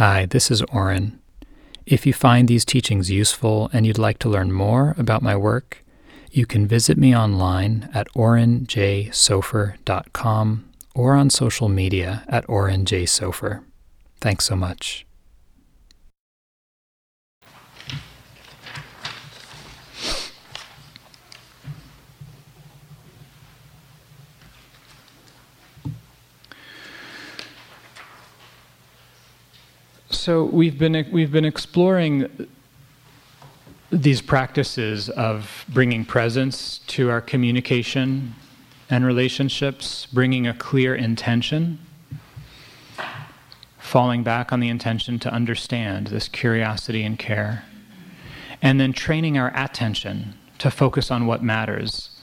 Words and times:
Hi, 0.00 0.24
this 0.24 0.50
is 0.50 0.62
Oren. 0.72 1.20
If 1.84 2.06
you 2.06 2.14
find 2.14 2.48
these 2.48 2.64
teachings 2.64 3.10
useful 3.10 3.68
and 3.70 3.86
you'd 3.86 3.98
like 3.98 4.18
to 4.20 4.30
learn 4.30 4.50
more 4.50 4.94
about 4.96 5.20
my 5.20 5.36
work, 5.36 5.84
you 6.32 6.46
can 6.46 6.66
visit 6.66 6.96
me 6.96 7.14
online 7.14 7.90
at 7.92 8.08
orenjsofer.com 8.14 10.70
or 10.94 11.12
on 11.12 11.28
social 11.28 11.68
media 11.68 12.24
at 12.28 12.46
orenjsofer. 12.46 13.62
Thanks 14.22 14.46
so 14.46 14.56
much. 14.56 15.04
So 30.20 30.44
we've 30.44 30.78
been 30.78 31.08
we've 31.10 31.32
been 31.32 31.46
exploring 31.46 32.46
these 33.88 34.20
practices 34.20 35.08
of 35.08 35.64
bringing 35.70 36.04
presence 36.04 36.80
to 36.88 37.08
our 37.08 37.22
communication 37.22 38.34
and 38.90 39.06
relationships, 39.06 40.04
bringing 40.12 40.46
a 40.46 40.52
clear 40.52 40.94
intention, 40.94 41.78
falling 43.78 44.22
back 44.22 44.52
on 44.52 44.60
the 44.60 44.68
intention 44.68 45.18
to 45.20 45.32
understand 45.32 46.08
this 46.08 46.28
curiosity 46.28 47.02
and 47.02 47.18
care, 47.18 47.64
and 48.60 48.78
then 48.78 48.92
training 48.92 49.38
our 49.38 49.50
attention 49.56 50.34
to 50.58 50.70
focus 50.70 51.10
on 51.10 51.24
what 51.24 51.42
matters, 51.42 52.20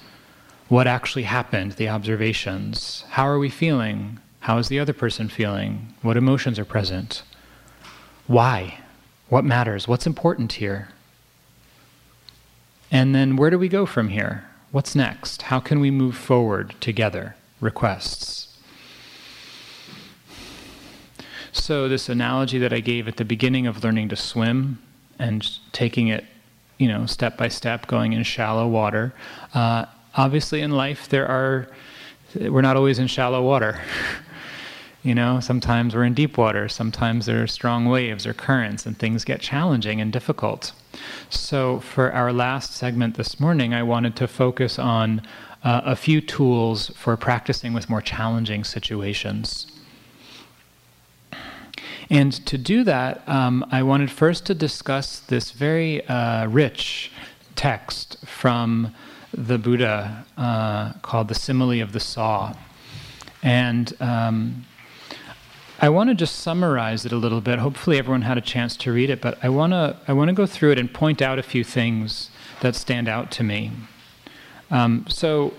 what 0.67 0.85
actually 0.85 1.23
happened, 1.23 1.71
the 1.71 1.89
observations, 1.89 3.05
how 3.09 3.27
are 3.27 3.39
we 3.39 3.49
feeling, 3.49 4.19
how 4.41 4.59
is 4.59 4.67
the 4.67 4.79
other 4.79 4.93
person 4.93 5.27
feeling, 5.27 5.95
what 6.03 6.15
emotions 6.15 6.59
are 6.59 6.65
present. 6.65 7.23
Why? 8.27 8.79
What 9.29 9.45
matters? 9.45 9.87
What's 9.87 10.05
important 10.05 10.53
here? 10.53 10.89
And 12.91 13.15
then 13.15 13.35
where 13.35 13.49
do 13.49 13.57
we 13.57 13.69
go 13.69 13.85
from 13.85 14.09
here? 14.09 14.45
What's 14.71 14.95
next? 14.95 15.43
How 15.43 15.59
can 15.59 15.79
we 15.79 15.91
move 15.91 16.15
forward 16.15 16.75
together? 16.79 17.35
Requests. 17.59 18.47
So, 21.51 21.89
this 21.89 22.07
analogy 22.07 22.59
that 22.59 22.71
I 22.71 22.81
gave 22.81 23.07
at 23.07 23.17
the 23.17 23.25
beginning 23.25 23.65
of 23.65 23.83
learning 23.83 24.09
to 24.09 24.15
swim 24.15 24.79
and 25.17 25.49
taking 25.71 26.07
it, 26.07 26.25
you 26.77 26.87
know, 26.87 27.05
step 27.07 27.37
by 27.37 27.47
step, 27.47 27.87
going 27.87 28.13
in 28.13 28.23
shallow 28.23 28.67
water. 28.67 29.13
Uh, 29.53 29.85
obviously, 30.15 30.61
in 30.61 30.71
life, 30.71 31.09
there 31.09 31.27
are, 31.27 31.67
we're 32.35 32.61
not 32.61 32.75
always 32.75 32.99
in 32.99 33.07
shallow 33.07 33.41
water. 33.41 33.81
You 35.03 35.15
know, 35.15 35.39
sometimes 35.39 35.95
we're 35.95 36.03
in 36.03 36.13
deep 36.13 36.37
water, 36.37 36.67
sometimes 36.67 37.27
there 37.27 37.41
are 37.41 37.47
strong 37.47 37.85
waves 37.85 38.25
or 38.25 38.33
currents, 38.33 38.85
and 38.85 38.97
things 38.97 39.23
get 39.23 39.39
challenging 39.39 40.01
and 40.01 40.11
difficult. 40.11 40.73
So, 41.29 41.79
for 41.79 42.11
our 42.11 42.33
last 42.33 42.73
segment 42.73 43.15
this 43.15 43.39
morning, 43.39 43.73
I 43.73 43.83
wanted 43.83 44.15
to 44.17 44.27
focus 44.27 44.79
on 44.79 45.21
uh, 45.63 45.81
a 45.85 45.95
few 45.95 46.19
tools 46.19 46.89
for 46.95 47.15
practicing 47.15 47.73
with 47.73 47.89
more 47.89 48.01
challenging 48.01 48.63
situations. 48.63 49.67
And 52.09 52.33
to 52.45 52.57
do 52.57 52.83
that, 52.83 53.27
um, 53.27 53.65
I 53.71 53.83
wanted 53.83 54.09
first 54.09 54.45
to 54.47 54.55
discuss 54.55 55.19
this 55.19 55.51
very 55.51 56.05
uh, 56.07 56.47
rich 56.47 57.11
text 57.55 58.25
from 58.25 58.95
the 59.33 59.57
Buddha 59.57 60.25
uh, 60.37 60.93
called 61.01 61.27
the 61.27 61.35
Simile 61.35 61.81
of 61.81 61.91
the 61.91 61.99
Saw. 61.99 62.53
And 63.43 63.93
um, 63.99 64.65
I 65.79 65.89
want 65.89 66.09
to 66.09 66.15
just 66.15 66.37
summarize 66.37 67.05
it 67.05 67.11
a 67.11 67.17
little 67.17 67.39
bit. 67.39 67.59
Hopefully, 67.59 67.99
everyone 67.99 68.23
had 68.23 68.37
a 68.37 68.41
chance 68.41 68.75
to 68.77 68.91
read 68.91 69.11
it, 69.11 69.21
but 69.21 69.37
I 69.43 69.49
want 69.49 69.73
to 69.73 69.95
I 70.07 70.13
want 70.13 70.29
to 70.29 70.33
go 70.33 70.47
through 70.47 70.71
it 70.71 70.79
and 70.79 70.91
point 70.91 71.21
out 71.21 71.37
a 71.37 71.43
few 71.43 71.63
things 71.63 72.31
that 72.61 72.73
stand 72.75 73.07
out 73.07 73.29
to 73.31 73.43
me. 73.43 73.71
Um, 74.71 75.05
so, 75.07 75.53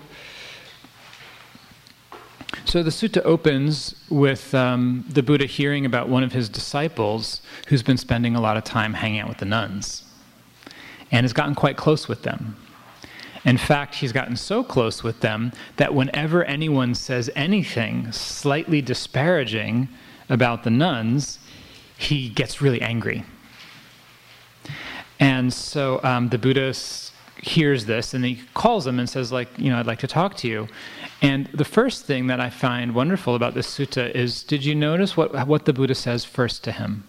so 2.65 2.83
the 2.83 2.89
sutta 2.89 3.23
opens 3.23 3.95
with 4.09 4.53
um, 4.53 5.05
the 5.07 5.23
Buddha 5.23 5.45
hearing 5.45 5.85
about 5.85 6.09
one 6.09 6.23
of 6.23 6.33
his 6.33 6.49
disciples 6.49 7.41
who's 7.67 7.81
been 7.81 7.97
spending 7.97 8.35
a 8.35 8.41
lot 8.41 8.57
of 8.57 8.65
time 8.65 8.95
hanging 8.95 9.21
out 9.21 9.29
with 9.29 9.37
the 9.37 9.45
nuns, 9.45 10.03
and 11.13 11.23
has 11.23 11.31
gotten 11.31 11.55
quite 11.55 11.77
close 11.77 12.09
with 12.09 12.23
them. 12.23 12.57
In 13.45 13.57
fact, 13.57 13.95
he's 13.95 14.11
gotten 14.11 14.35
so 14.35 14.65
close 14.65 15.01
with 15.01 15.21
them 15.21 15.53
that 15.77 15.93
whenever 15.93 16.43
anyone 16.43 16.93
says 16.93 17.29
anything 17.37 18.11
slightly 18.11 18.81
disparaging 18.81 19.87
about 20.29 20.63
the 20.63 20.69
nuns, 20.69 21.39
he 21.97 22.29
gets 22.29 22.61
really 22.61 22.81
angry. 22.81 23.23
And 25.19 25.53
so 25.53 25.99
um, 26.03 26.29
the 26.29 26.37
Buddha 26.37 26.73
hears 27.41 27.85
this 27.85 28.13
and 28.13 28.23
he 28.23 28.41
calls 28.53 28.85
him 28.85 28.99
and 28.99 29.09
says, 29.09 29.31
like, 29.31 29.49
you 29.57 29.69
know, 29.69 29.79
I'd 29.79 29.87
like 29.87 29.99
to 29.99 30.07
talk 30.07 30.35
to 30.37 30.47
you. 30.47 30.67
And 31.21 31.47
the 31.47 31.65
first 31.65 32.05
thing 32.05 32.27
that 32.27 32.39
I 32.39 32.49
find 32.49 32.95
wonderful 32.95 33.35
about 33.35 33.53
this 33.53 33.67
sutta 33.67 34.11
is 34.11 34.43
did 34.43 34.63
you 34.63 34.75
notice 34.75 35.17
what, 35.17 35.47
what 35.47 35.65
the 35.65 35.73
Buddha 35.73 35.95
says 35.95 36.23
first 36.23 36.63
to 36.65 36.71
him? 36.71 37.05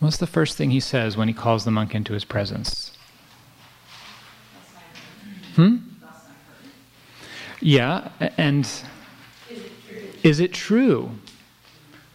What's 0.00 0.18
the 0.18 0.26
first 0.26 0.56
thing 0.56 0.70
he 0.70 0.80
says 0.80 1.16
when 1.16 1.28
he 1.28 1.34
calls 1.34 1.64
the 1.64 1.70
monk 1.70 1.94
into 1.94 2.12
his 2.12 2.24
presence? 2.24 2.92
Hmm? 5.56 5.78
Yeah, 7.60 8.10
and 8.36 8.68
is 10.22 10.38
it 10.38 10.54
true? 10.54 11.10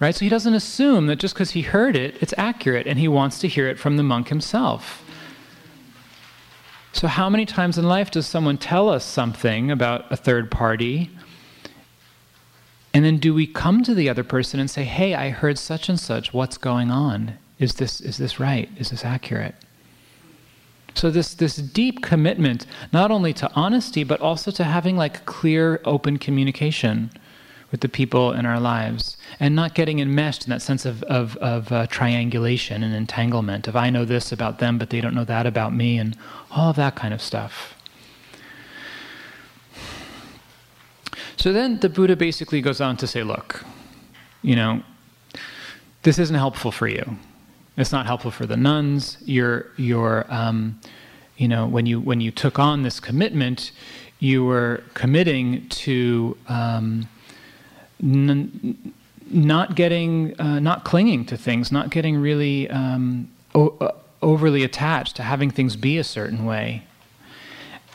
Right? 0.03 0.13
So 0.13 0.25
he 0.25 0.29
doesn't 0.29 0.53
assume 0.53 1.07
that 1.07 1.15
just 1.15 1.33
because 1.33 1.51
he 1.51 1.61
heard 1.61 1.95
it, 1.95 2.17
it's 2.19 2.33
accurate, 2.37 2.87
and 2.87 2.99
he 2.99 3.07
wants 3.07 3.39
to 3.39 3.47
hear 3.47 3.69
it 3.69 3.79
from 3.79 3.95
the 3.95 4.03
monk 4.03 4.27
himself. 4.27 5.01
So, 6.91 7.07
how 7.07 7.29
many 7.29 7.45
times 7.45 7.77
in 7.77 7.85
life 7.85 8.11
does 8.11 8.27
someone 8.27 8.57
tell 8.57 8.89
us 8.89 9.05
something 9.05 9.71
about 9.71 10.11
a 10.11 10.17
third 10.17 10.51
party? 10.51 11.09
And 12.93 13.05
then 13.05 13.17
do 13.17 13.33
we 13.33 13.47
come 13.47 13.81
to 13.83 13.95
the 13.95 14.09
other 14.09 14.25
person 14.25 14.59
and 14.59 14.69
say, 14.69 14.83
hey, 14.83 15.15
I 15.15 15.29
heard 15.29 15.57
such 15.57 15.87
and 15.87 15.97
such, 15.97 16.33
what's 16.33 16.57
going 16.57 16.91
on? 16.91 17.35
Is 17.57 17.75
this, 17.75 18.01
is 18.01 18.17
this 18.17 18.41
right? 18.41 18.69
Is 18.77 18.89
this 18.89 19.05
accurate? 19.05 19.55
So 20.95 21.11
this 21.11 21.33
this 21.33 21.55
deep 21.55 22.01
commitment 22.01 22.65
not 22.91 23.09
only 23.09 23.31
to 23.35 23.49
honesty 23.55 24.03
but 24.03 24.19
also 24.19 24.51
to 24.51 24.65
having 24.65 24.97
like 24.97 25.25
clear 25.25 25.79
open 25.85 26.17
communication 26.17 27.09
with 27.73 27.81
the 27.81 27.89
people 27.89 28.31
in 28.31 28.45
our 28.45 28.59
lives 28.59 29.17
and 29.39 29.56
not 29.56 29.73
getting 29.73 30.00
enmeshed 30.00 30.44
in 30.44 30.51
that 30.51 30.61
sense 30.61 30.85
of, 30.85 31.01
of, 31.03 31.35
of 31.38 31.72
uh, 31.72 31.88
triangulation 31.88 32.84
and 32.84 32.94
entanglement 32.94 33.67
of 33.67 33.75
I 33.75 33.89
know 33.89 34.06
this 34.06 34.31
about 34.31 34.59
them, 34.59 34.78
but 34.78 34.91
they 34.91 35.01
don't 35.01 35.16
know 35.16 35.25
that 35.25 35.47
about 35.47 35.73
me, 35.73 35.97
and 35.97 36.16
all 36.51 36.69
of 36.69 36.75
that 36.75 36.95
kind 36.95 37.16
of 37.16 37.22
stuff. 37.22 37.73
So 41.35 41.51
then 41.51 41.79
the 41.79 41.89
Buddha 41.89 42.16
basically 42.16 42.62
goes 42.62 42.79
on 42.79 42.95
to 42.97 43.07
say, 43.07 43.23
look, 43.23 43.66
you 44.44 44.56
know, 44.56 44.83
this 46.03 46.19
isn't 46.19 46.35
helpful 46.35 46.72
for 46.72 46.88
you. 46.88 47.17
It's 47.75 47.91
not 47.91 48.06
helpful 48.06 48.29
for 48.29 48.45
the 48.45 48.56
nuns. 48.56 49.17
You're, 49.25 49.66
you're 49.78 50.28
um, 50.29 50.79
you 51.38 51.47
know, 51.47 51.66
when 51.66 51.88
you, 51.88 52.00
when 52.00 52.22
you 52.22 52.29
took 52.29 52.59
on 52.59 52.83
this 52.83 53.00
commitment, 53.00 53.72
you 54.19 54.45
were 54.45 54.83
committing 54.94 55.67
to 55.69 56.38
um, 56.47 57.09
n- 58.03 58.93
not 59.29 59.75
getting, 59.75 60.39
uh, 60.39 60.59
not 60.59 60.83
clinging 60.83 61.25
to 61.25 61.37
things, 61.37 61.71
not 61.71 61.89
getting 61.89 62.17
really 62.17 62.69
um, 62.69 63.29
o- 63.55 63.75
uh, 63.79 63.91
overly 64.21 64.63
attached 64.63 65.15
to 65.15 65.23
having 65.23 65.49
things 65.49 65.75
be 65.75 65.97
a 65.97 66.03
certain 66.03 66.45
way. 66.45 66.83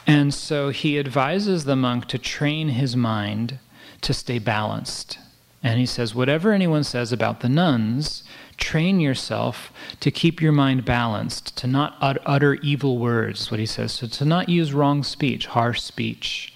And 0.07 0.33
so 0.33 0.71
he 0.71 0.99
advises 0.99 1.65
the 1.65 1.77
monk 1.77 2.07
to 2.07 2.19
train 2.19 2.71
his 2.71 2.97
mind 2.97 3.59
to 4.01 4.15
stay 4.15 4.39
balanced. 4.39 5.19
And 5.63 5.79
he 5.79 5.87
says, 5.87 6.15
whatever 6.15 6.53
anyone 6.53 6.85
says 6.85 7.13
about 7.13 7.41
the 7.41 7.49
nuns, 7.49 8.23
train 8.57 9.01
yourself 9.01 9.73
to 10.01 10.11
keep 10.11 10.41
your 10.41 10.53
mind 10.53 10.85
balanced, 10.85 11.57
to 11.59 11.67
not 11.67 11.97
utter 12.01 12.55
evil 12.55 12.99
words, 12.99 13.51
what 13.51 13.61
he 13.61 13.67
says. 13.67 13.93
So 13.93 14.07
to 14.07 14.25
not 14.25 14.49
use 14.49 14.73
wrong 14.73 15.03
speech, 15.03 15.47
harsh 15.47 15.81
speech, 15.81 16.55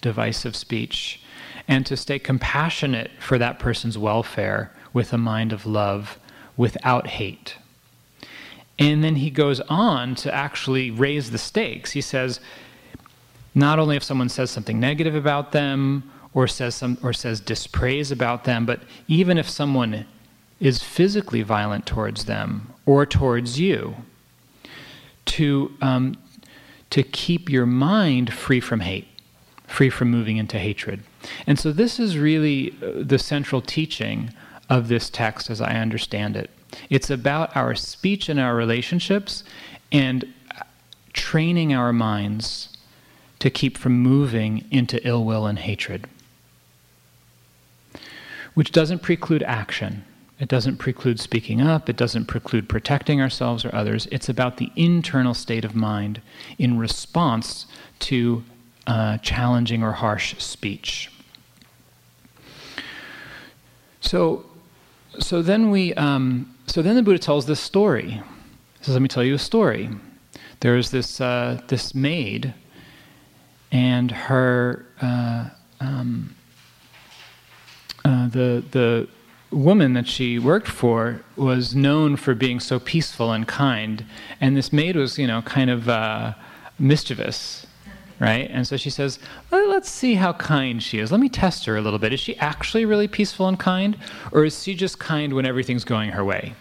divisive 0.00 0.56
speech 0.56 1.20
and 1.68 1.84
to 1.86 1.96
stay 1.96 2.18
compassionate 2.18 3.10
for 3.18 3.38
that 3.38 3.58
person's 3.58 3.98
welfare 3.98 4.72
with 4.92 5.12
a 5.12 5.18
mind 5.18 5.52
of 5.52 5.66
love 5.66 6.18
without 6.56 7.06
hate. 7.06 7.56
And 8.78 9.02
then 9.02 9.16
he 9.16 9.30
goes 9.30 9.60
on 9.62 10.14
to 10.16 10.34
actually 10.34 10.90
raise 10.90 11.30
the 11.30 11.38
stakes. 11.38 11.92
He 11.92 12.00
says, 12.00 12.40
not 13.54 13.78
only 13.78 13.96
if 13.96 14.02
someone 14.02 14.28
says 14.28 14.50
something 14.50 14.78
negative 14.78 15.14
about 15.14 15.52
them 15.52 16.10
or 16.34 16.46
says 16.46 16.74
some 16.74 16.98
or 17.02 17.12
says 17.12 17.40
dispraise 17.40 18.12
about 18.12 18.44
them, 18.44 18.66
but 18.66 18.80
even 19.08 19.38
if 19.38 19.48
someone 19.48 20.06
is 20.60 20.82
physically 20.82 21.42
violent 21.42 21.86
towards 21.86 22.26
them 22.26 22.72
or 22.84 23.06
towards 23.06 23.58
you, 23.58 23.96
to 25.24 25.74
um, 25.80 26.16
to 26.90 27.02
keep 27.02 27.50
your 27.50 27.66
mind 27.66 28.32
free 28.32 28.60
from 28.60 28.80
hate, 28.80 29.08
free 29.66 29.90
from 29.90 30.10
moving 30.10 30.36
into 30.36 30.58
hatred. 30.58 31.02
And 31.46 31.58
so, 31.58 31.72
this 31.72 31.98
is 31.98 32.18
really 32.18 32.74
uh, 32.82 33.02
the 33.02 33.18
central 33.18 33.60
teaching 33.60 34.30
of 34.68 34.88
this 34.88 35.10
text 35.10 35.50
as 35.50 35.60
I 35.60 35.74
understand 35.74 36.36
it. 36.36 36.50
It's 36.90 37.10
about 37.10 37.56
our 37.56 37.74
speech 37.74 38.28
and 38.28 38.40
our 38.40 38.54
relationships 38.54 39.44
and 39.92 40.32
training 41.12 41.72
our 41.72 41.92
minds 41.92 42.68
to 43.38 43.50
keep 43.50 43.78
from 43.78 43.98
moving 43.98 44.64
into 44.70 45.04
ill 45.06 45.24
will 45.24 45.46
and 45.46 45.58
hatred, 45.58 46.06
which 48.54 48.72
doesn't 48.72 49.02
preclude 49.02 49.42
action. 49.42 50.04
It 50.38 50.48
doesn't 50.48 50.76
preclude 50.76 51.18
speaking 51.18 51.62
up. 51.62 51.88
It 51.88 51.96
doesn't 51.96 52.26
preclude 52.26 52.68
protecting 52.68 53.22
ourselves 53.22 53.64
or 53.64 53.74
others. 53.74 54.06
It's 54.12 54.28
about 54.28 54.58
the 54.58 54.70
internal 54.76 55.32
state 55.32 55.64
of 55.64 55.74
mind 55.74 56.20
in 56.58 56.78
response 56.78 57.66
to 58.00 58.44
uh, 58.86 59.18
challenging 59.18 59.82
or 59.82 59.92
harsh 59.92 60.36
speech. 60.38 61.10
So, 64.06 64.44
so 65.18 65.42
then 65.42 65.70
we, 65.70 65.92
um, 65.94 66.54
so 66.66 66.80
then 66.80 66.94
the 66.94 67.02
Buddha 67.02 67.18
tells 67.18 67.46
this 67.46 67.58
story. 67.58 68.22
He 68.78 68.84
says, 68.84 68.94
"Let 68.94 69.02
me 69.02 69.08
tell 69.08 69.24
you 69.24 69.34
a 69.34 69.38
story. 69.38 69.90
There's 70.60 70.90
this 70.92 71.20
uh, 71.20 71.60
this 71.66 71.92
maid, 71.92 72.54
and 73.72 74.12
her 74.12 74.86
uh, 75.02 75.50
um, 75.80 76.36
uh, 78.04 78.28
the 78.28 78.62
the 78.70 79.08
woman 79.50 79.94
that 79.94 80.06
she 80.06 80.38
worked 80.38 80.68
for 80.68 81.22
was 81.34 81.74
known 81.74 82.16
for 82.16 82.34
being 82.34 82.60
so 82.60 82.78
peaceful 82.78 83.32
and 83.32 83.48
kind, 83.48 84.04
and 84.40 84.56
this 84.56 84.72
maid 84.72 84.94
was, 84.94 85.18
you 85.18 85.26
know, 85.26 85.42
kind 85.42 85.70
of 85.70 85.88
uh, 85.88 86.34
mischievous, 86.78 87.65
right? 88.20 88.48
And 88.50 88.66
so 88.66 88.76
she 88.76 88.90
says, 88.90 89.18
"Let's 89.50 89.90
see 89.90 90.14
how 90.14 90.32
kind 90.34 90.82
she 90.82 90.98
is. 90.98 91.10
Let 91.12 91.20
me 91.20 91.28
test 91.28 91.64
her 91.66 91.76
a 91.76 91.80
little 91.80 91.98
bit. 91.98 92.12
Is 92.12 92.20
she 92.20 92.36
actually 92.38 92.84
really 92.84 93.08
peaceful 93.08 93.48
and 93.48 93.58
kind, 93.58 93.96
or 94.32 94.44
is 94.44 94.62
she 94.62 94.74
just 94.74 94.98
kind 94.98 95.32
when 95.34 95.46
everything's 95.46 95.84
going 95.84 96.10
her 96.10 96.24
way?" 96.24 96.54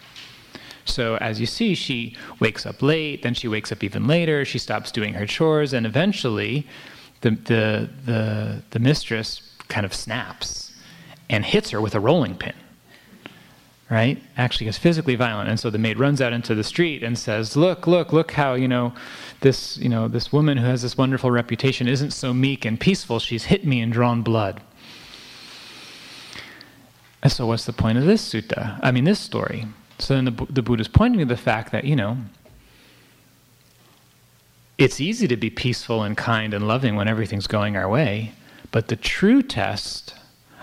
So 0.85 1.15
as 1.17 1.39
you 1.39 1.45
see, 1.47 1.73
she 1.75 2.15
wakes 2.39 2.65
up 2.65 2.81
late, 2.81 3.23
then 3.23 3.33
she 3.33 3.47
wakes 3.47 3.71
up 3.71 3.83
even 3.83 4.07
later. 4.07 4.45
She 4.45 4.59
stops 4.59 4.91
doing 4.91 5.13
her 5.15 5.25
chores, 5.25 5.73
and 5.73 5.85
eventually, 5.85 6.67
the 7.21 7.31
the 7.31 7.89
the, 8.05 8.61
the 8.71 8.79
mistress 8.79 9.41
kind 9.67 9.85
of 9.85 9.93
snaps 9.93 10.73
and 11.29 11.43
hits 11.43 11.71
her 11.71 11.81
with 11.81 11.95
a 11.95 11.99
rolling 11.99 12.35
pin 12.35 12.53
right? 13.89 14.21
Actually 14.37 14.65
gets 14.65 14.77
physically 14.77 15.15
violent. 15.15 15.49
And 15.49 15.59
so 15.59 15.69
the 15.69 15.77
maid 15.77 15.99
runs 15.99 16.21
out 16.21 16.33
into 16.33 16.55
the 16.55 16.63
street 16.63 17.03
and 17.03 17.17
says, 17.17 17.55
Look, 17.55 17.87
look, 17.87 18.11
look 18.11 18.31
how, 18.31 18.55
you 18.55 18.67
know, 18.67 18.93
this, 19.45 19.77
you 19.77 19.89
know, 19.89 20.07
this 20.07 20.33
woman 20.33 20.57
who 20.57 20.65
has 20.65 20.81
this 20.81 20.97
wonderful 20.97 21.29
reputation 21.29 21.87
isn't 21.87 22.09
so 22.09 22.33
meek 22.33 22.65
and 22.65 22.79
peaceful. 22.79 23.19
She's 23.19 23.43
hit 23.43 23.63
me 23.63 23.79
and 23.79 23.93
drawn 23.93 24.23
blood. 24.23 24.59
And 27.21 27.31
so 27.31 27.45
what's 27.45 27.65
the 27.65 27.71
point 27.71 27.99
of 27.99 28.05
this 28.05 28.27
sutta? 28.33 28.79
I 28.81 28.89
mean, 28.89 29.03
this 29.03 29.19
story. 29.19 29.67
So 29.99 30.15
then 30.15 30.25
the, 30.25 30.47
the 30.49 30.63
Buddha's 30.63 30.87
pointing 30.87 31.19
to 31.19 31.25
the 31.25 31.37
fact 31.37 31.71
that, 31.73 31.83
you 31.83 31.95
know, 31.95 32.17
it's 34.79 34.99
easy 34.99 35.27
to 35.27 35.37
be 35.37 35.51
peaceful 35.51 36.01
and 36.01 36.17
kind 36.17 36.51
and 36.51 36.67
loving 36.67 36.95
when 36.95 37.07
everything's 37.07 37.45
going 37.45 37.77
our 37.77 37.87
way, 37.87 38.31
but 38.71 38.87
the 38.87 38.95
true 38.95 39.43
test 39.43 40.15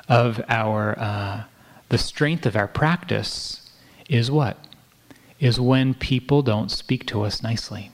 of 0.08 0.42
our 0.48 0.98
uh, 0.98 1.44
the 1.88 1.98
strength 1.98 2.46
of 2.46 2.56
our 2.56 2.66
practice 2.66 3.70
is 4.08 4.28
what? 4.28 4.58
Is 5.38 5.60
when 5.60 5.94
people 5.94 6.42
don't 6.42 6.68
speak 6.68 7.06
to 7.06 7.22
us 7.22 7.44
nicely. 7.44 7.91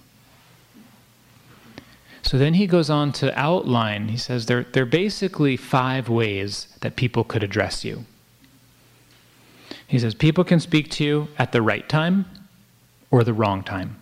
So 2.28 2.36
then 2.36 2.52
he 2.52 2.66
goes 2.66 2.90
on 2.90 3.12
to 3.12 3.34
outline, 3.40 4.08
he 4.08 4.18
says 4.18 4.44
there, 4.44 4.66
there 4.74 4.82
are 4.82 4.86
basically 4.86 5.56
five 5.56 6.10
ways 6.10 6.68
that 6.82 6.94
people 6.94 7.24
could 7.24 7.42
address 7.42 7.86
you. 7.86 8.04
He 9.86 9.98
says 9.98 10.14
people 10.14 10.44
can 10.44 10.60
speak 10.60 10.90
to 10.90 11.04
you 11.04 11.28
at 11.38 11.52
the 11.52 11.62
right 11.62 11.88
time 11.88 12.26
or 13.10 13.24
the 13.24 13.32
wrong 13.32 13.62
time. 13.62 13.96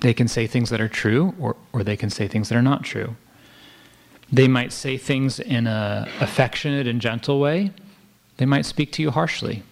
They 0.00 0.12
can 0.12 0.26
say 0.26 0.48
things 0.48 0.68
that 0.70 0.80
are 0.80 0.88
true 0.88 1.32
or, 1.38 1.54
or 1.72 1.84
they 1.84 1.96
can 1.96 2.10
say 2.10 2.26
things 2.26 2.48
that 2.48 2.58
are 2.58 2.60
not 2.60 2.82
true. 2.82 3.14
They 4.32 4.48
might 4.48 4.72
say 4.72 4.96
things 4.96 5.38
in 5.38 5.68
an 5.68 6.08
affectionate 6.20 6.88
and 6.88 7.00
gentle 7.00 7.38
way, 7.38 7.70
they 8.38 8.46
might 8.46 8.66
speak 8.66 8.90
to 8.94 9.02
you 9.02 9.12
harshly. 9.12 9.62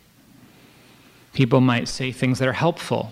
People 1.32 1.60
might 1.60 1.88
say 1.88 2.12
things 2.12 2.38
that 2.38 2.46
are 2.46 2.52
helpful, 2.52 3.10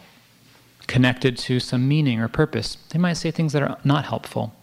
connected 0.86 1.36
to 1.36 1.60
some 1.60 1.88
meaning 1.88 2.20
or 2.20 2.28
purpose. 2.28 2.76
They 2.90 2.98
might 2.98 3.14
say 3.14 3.30
things 3.30 3.52
that 3.52 3.62
are 3.62 3.78
not 3.84 4.04
helpful. 4.04 4.54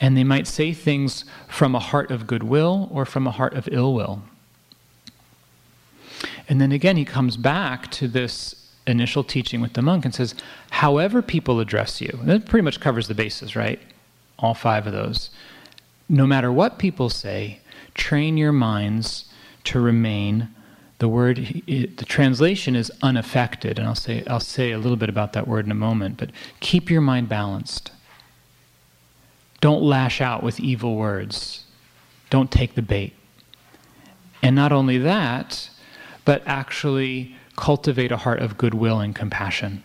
And 0.00 0.16
they 0.16 0.24
might 0.24 0.46
say 0.46 0.72
things 0.72 1.24
from 1.48 1.74
a 1.74 1.78
heart 1.78 2.10
of 2.10 2.26
goodwill 2.26 2.88
or 2.92 3.04
from 3.04 3.26
a 3.26 3.30
heart 3.30 3.54
of 3.54 3.68
ill 3.70 3.94
will. 3.94 4.22
And 6.48 6.60
then 6.60 6.72
again, 6.72 6.96
he 6.96 7.04
comes 7.04 7.36
back 7.36 7.90
to 7.92 8.08
this 8.08 8.70
initial 8.86 9.22
teaching 9.22 9.60
with 9.60 9.74
the 9.74 9.82
monk 9.82 10.04
and 10.04 10.14
says, 10.14 10.34
however 10.70 11.22
people 11.22 11.60
address 11.60 12.00
you, 12.00 12.18
that 12.24 12.46
pretty 12.46 12.64
much 12.64 12.80
covers 12.80 13.06
the 13.06 13.14
bases, 13.14 13.54
right? 13.54 13.80
All 14.38 14.54
five 14.54 14.86
of 14.86 14.92
those. 14.92 15.30
No 16.08 16.26
matter 16.26 16.50
what 16.50 16.78
people 16.78 17.08
say, 17.08 17.60
train 17.94 18.36
your 18.36 18.52
minds 18.52 19.26
to 19.64 19.80
remain 19.80 20.48
the 21.02 21.08
word 21.08 21.64
it, 21.66 21.96
the 21.96 22.04
translation 22.04 22.76
is 22.76 22.88
unaffected 23.02 23.76
and 23.76 23.88
I'll 23.88 23.96
say 23.96 24.22
I'll 24.28 24.38
say 24.38 24.70
a 24.70 24.78
little 24.78 24.96
bit 24.96 25.08
about 25.08 25.32
that 25.32 25.48
word 25.48 25.64
in 25.64 25.72
a 25.72 25.80
moment 25.88 26.16
but 26.16 26.30
keep 26.60 26.88
your 26.88 27.00
mind 27.00 27.28
balanced. 27.28 27.90
Don't 29.60 29.82
lash 29.82 30.20
out 30.20 30.44
with 30.44 30.60
evil 30.60 30.94
words. 30.94 31.64
Don't 32.30 32.52
take 32.52 32.76
the 32.76 32.82
bait. 32.82 33.14
And 34.44 34.54
not 34.54 34.70
only 34.70 34.96
that 34.98 35.70
but 36.24 36.40
actually 36.46 37.34
cultivate 37.56 38.12
a 38.12 38.18
heart 38.18 38.38
of 38.38 38.56
goodwill 38.56 39.00
and 39.00 39.12
compassion. 39.12 39.82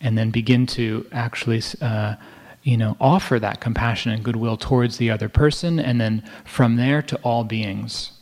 And 0.00 0.16
then 0.16 0.30
begin 0.30 0.64
to 0.68 1.06
actually 1.12 1.62
uh, 1.82 2.14
you 2.62 2.78
know, 2.78 2.96
offer 2.98 3.38
that 3.38 3.60
compassion 3.60 4.12
and 4.12 4.24
goodwill 4.24 4.56
towards 4.56 4.96
the 4.96 5.10
other 5.10 5.28
person, 5.28 5.78
and 5.78 6.00
then 6.00 6.22
from 6.46 6.76
there 6.76 7.02
to 7.02 7.16
all 7.16 7.44
beings. 7.44 8.13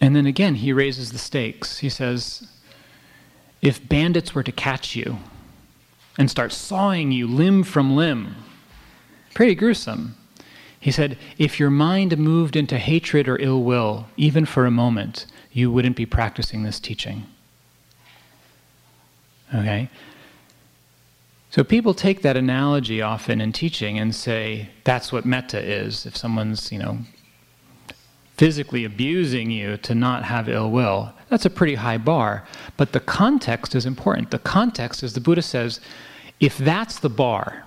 And 0.00 0.14
then 0.14 0.26
again, 0.26 0.56
he 0.56 0.72
raises 0.72 1.12
the 1.12 1.18
stakes. 1.18 1.78
He 1.78 1.88
says, 1.88 2.46
if 3.60 3.86
bandits 3.88 4.34
were 4.34 4.44
to 4.44 4.52
catch 4.52 4.94
you 4.94 5.18
and 6.16 6.30
start 6.30 6.52
sawing 6.52 7.10
you 7.10 7.26
limb 7.26 7.64
from 7.64 7.96
limb, 7.96 8.36
pretty 9.34 9.54
gruesome. 9.54 10.16
He 10.80 10.92
said, 10.92 11.18
if 11.38 11.58
your 11.58 11.70
mind 11.70 12.16
moved 12.16 12.54
into 12.54 12.78
hatred 12.78 13.28
or 13.28 13.40
ill 13.40 13.62
will, 13.62 14.06
even 14.16 14.46
for 14.46 14.64
a 14.64 14.70
moment, 14.70 15.26
you 15.52 15.72
wouldn't 15.72 15.96
be 15.96 16.06
practicing 16.06 16.62
this 16.62 16.78
teaching. 16.78 17.26
Okay? 19.52 19.90
So 21.50 21.64
people 21.64 21.94
take 21.94 22.22
that 22.22 22.36
analogy 22.36 23.02
often 23.02 23.40
in 23.40 23.52
teaching 23.52 23.98
and 23.98 24.14
say 24.14 24.68
that's 24.84 25.10
what 25.12 25.24
metta 25.24 25.60
is. 25.60 26.06
If 26.06 26.16
someone's, 26.16 26.70
you 26.70 26.78
know, 26.78 26.98
physically 28.38 28.84
abusing 28.84 29.50
you 29.50 29.76
to 29.78 29.94
not 29.94 30.24
have 30.24 30.48
ill 30.48 30.70
will, 30.70 31.12
that's 31.28 31.44
a 31.44 31.50
pretty 31.50 31.74
high 31.74 31.98
bar. 31.98 32.44
But 32.76 32.92
the 32.92 33.00
context 33.00 33.74
is 33.74 33.84
important. 33.84 34.30
The 34.30 34.38
context 34.38 35.02
is 35.02 35.12
the 35.12 35.20
Buddha 35.20 35.42
says, 35.42 35.80
if 36.40 36.56
that's 36.56 37.00
the 37.00 37.10
bar, 37.10 37.64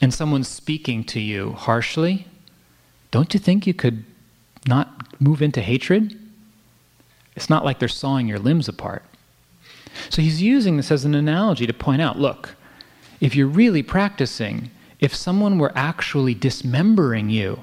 and 0.00 0.12
someone's 0.12 0.48
speaking 0.48 1.04
to 1.04 1.20
you 1.20 1.52
harshly, 1.52 2.26
don't 3.10 3.32
you 3.32 3.40
think 3.40 3.66
you 3.66 3.74
could 3.74 4.04
not 4.66 5.20
move 5.20 5.40
into 5.40 5.60
hatred? 5.60 6.18
It's 7.36 7.50
not 7.50 7.64
like 7.64 7.78
they're 7.78 7.88
sawing 7.88 8.26
your 8.26 8.38
limbs 8.38 8.68
apart. 8.68 9.04
So 10.08 10.22
he's 10.22 10.42
using 10.42 10.76
this 10.76 10.90
as 10.90 11.04
an 11.04 11.14
analogy 11.14 11.66
to 11.66 11.72
point 11.72 12.02
out 12.02 12.18
look, 12.18 12.56
if 13.20 13.36
you're 13.36 13.46
really 13.46 13.82
practicing, 13.82 14.70
if 14.98 15.14
someone 15.14 15.58
were 15.58 15.72
actually 15.74 16.34
dismembering 16.34 17.30
you, 17.30 17.62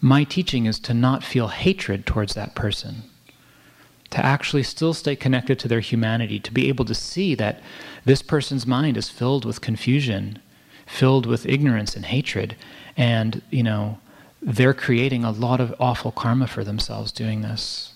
my 0.00 0.24
teaching 0.24 0.66
is 0.66 0.78
to 0.80 0.94
not 0.94 1.22
feel 1.22 1.48
hatred 1.48 2.06
towards 2.06 2.34
that 2.34 2.54
person, 2.54 3.02
to 4.10 4.24
actually 4.24 4.62
still 4.62 4.94
stay 4.94 5.14
connected 5.14 5.58
to 5.58 5.68
their 5.68 5.80
humanity, 5.80 6.40
to 6.40 6.52
be 6.52 6.68
able 6.68 6.84
to 6.86 6.94
see 6.94 7.34
that 7.34 7.60
this 8.04 8.22
person's 8.22 8.66
mind 8.66 8.96
is 8.96 9.10
filled 9.10 9.44
with 9.44 9.60
confusion, 9.60 10.38
filled 10.86 11.26
with 11.26 11.46
ignorance 11.46 11.94
and 11.94 12.06
hatred, 12.06 12.56
and, 12.96 13.42
you 13.50 13.62
know, 13.62 13.98
they're 14.42 14.74
creating 14.74 15.22
a 15.22 15.30
lot 15.30 15.60
of 15.60 15.74
awful 15.78 16.10
karma 16.10 16.46
for 16.46 16.64
themselves 16.64 17.12
doing 17.12 17.42
this. 17.42 17.92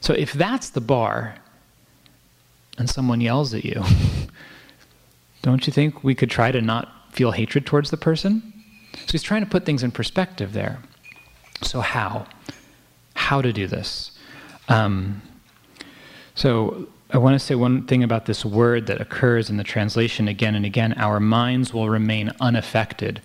So 0.00 0.12
if 0.12 0.32
that's 0.32 0.70
the 0.70 0.80
bar, 0.80 1.36
and 2.76 2.90
someone 2.90 3.20
yells 3.20 3.54
at 3.54 3.64
you, 3.64 3.82
don't 5.42 5.66
you 5.66 5.72
think 5.72 6.04
we 6.04 6.14
could 6.14 6.30
try 6.30 6.52
to 6.52 6.60
not 6.60 7.12
feel 7.12 7.30
hatred 7.30 7.66
towards 7.66 7.90
the 7.90 7.96
person? 7.96 8.51
So 8.94 9.12
he's 9.12 9.22
trying 9.22 9.44
to 9.44 9.50
put 9.50 9.64
things 9.64 9.82
in 9.82 9.90
perspective 9.90 10.52
there. 10.52 10.78
So, 11.62 11.80
how? 11.80 12.26
How 13.14 13.40
to 13.42 13.52
do 13.52 13.66
this? 13.66 14.12
Um, 14.68 15.22
so, 16.34 16.88
I 17.10 17.18
want 17.18 17.34
to 17.34 17.38
say 17.38 17.54
one 17.54 17.86
thing 17.86 18.02
about 18.02 18.24
this 18.24 18.44
word 18.44 18.86
that 18.86 19.00
occurs 19.00 19.50
in 19.50 19.58
the 19.58 19.64
translation 19.64 20.28
again 20.28 20.54
and 20.54 20.64
again 20.64 20.94
our 20.94 21.20
minds 21.20 21.74
will 21.74 21.90
remain 21.90 22.32
unaffected. 22.40 23.20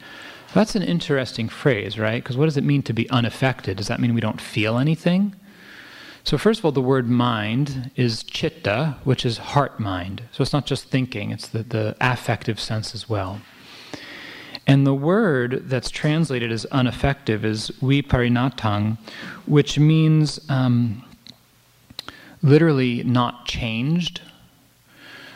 That's 0.53 0.75
an 0.75 0.83
interesting 0.83 1.47
phrase, 1.47 1.97
right? 1.97 2.21
Because 2.21 2.35
what 2.35 2.45
does 2.45 2.57
it 2.57 2.63
mean 2.63 2.83
to 2.83 2.93
be 2.93 3.09
unaffected? 3.09 3.77
Does 3.77 3.87
that 3.87 3.99
mean 3.99 4.13
we 4.13 4.21
don't 4.21 4.41
feel 4.41 4.77
anything? 4.77 5.35
So, 6.23 6.37
first 6.37 6.59
of 6.59 6.65
all, 6.65 6.73
the 6.73 6.81
word 6.81 7.09
mind 7.09 7.91
is 7.95 8.23
chitta, 8.23 8.97
which 9.05 9.25
is 9.25 9.37
heart 9.37 9.79
mind. 9.79 10.23
So, 10.33 10.41
it's 10.41 10.51
not 10.51 10.65
just 10.65 10.89
thinking, 10.89 11.31
it's 11.31 11.47
the, 11.47 11.63
the 11.63 11.95
affective 12.01 12.59
sense 12.59 12.93
as 12.93 13.07
well. 13.07 13.39
And 14.67 14.85
the 14.85 14.93
word 14.93 15.63
that's 15.69 15.89
translated 15.89 16.51
as 16.51 16.65
ineffective 16.73 17.45
is 17.45 17.71
viparinatang, 17.81 18.97
which 19.45 19.79
means 19.79 20.41
um, 20.49 21.05
literally 22.43 23.01
not 23.03 23.45
changed. 23.45 24.21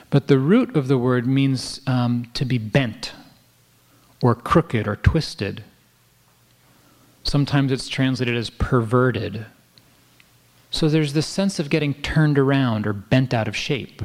But 0.09 0.27
the 0.27 0.37
root 0.37 0.75
of 0.75 0.89
the 0.89 0.97
word 0.97 1.25
means 1.25 1.79
um, 1.87 2.29
to 2.33 2.43
be 2.43 2.57
bent 2.57 3.13
or 4.21 4.35
crooked 4.35 4.85
or 4.85 4.97
twisted. 4.97 5.63
Sometimes 7.23 7.71
it's 7.71 7.87
translated 7.87 8.35
as 8.35 8.49
perverted. 8.49 9.45
So 10.71 10.89
there's 10.89 11.13
this 11.13 11.27
sense 11.27 11.57
of 11.57 11.69
getting 11.69 11.93
turned 11.93 12.37
around 12.37 12.85
or 12.85 12.91
bent 12.91 13.33
out 13.33 13.47
of 13.47 13.55
shape, 13.55 14.01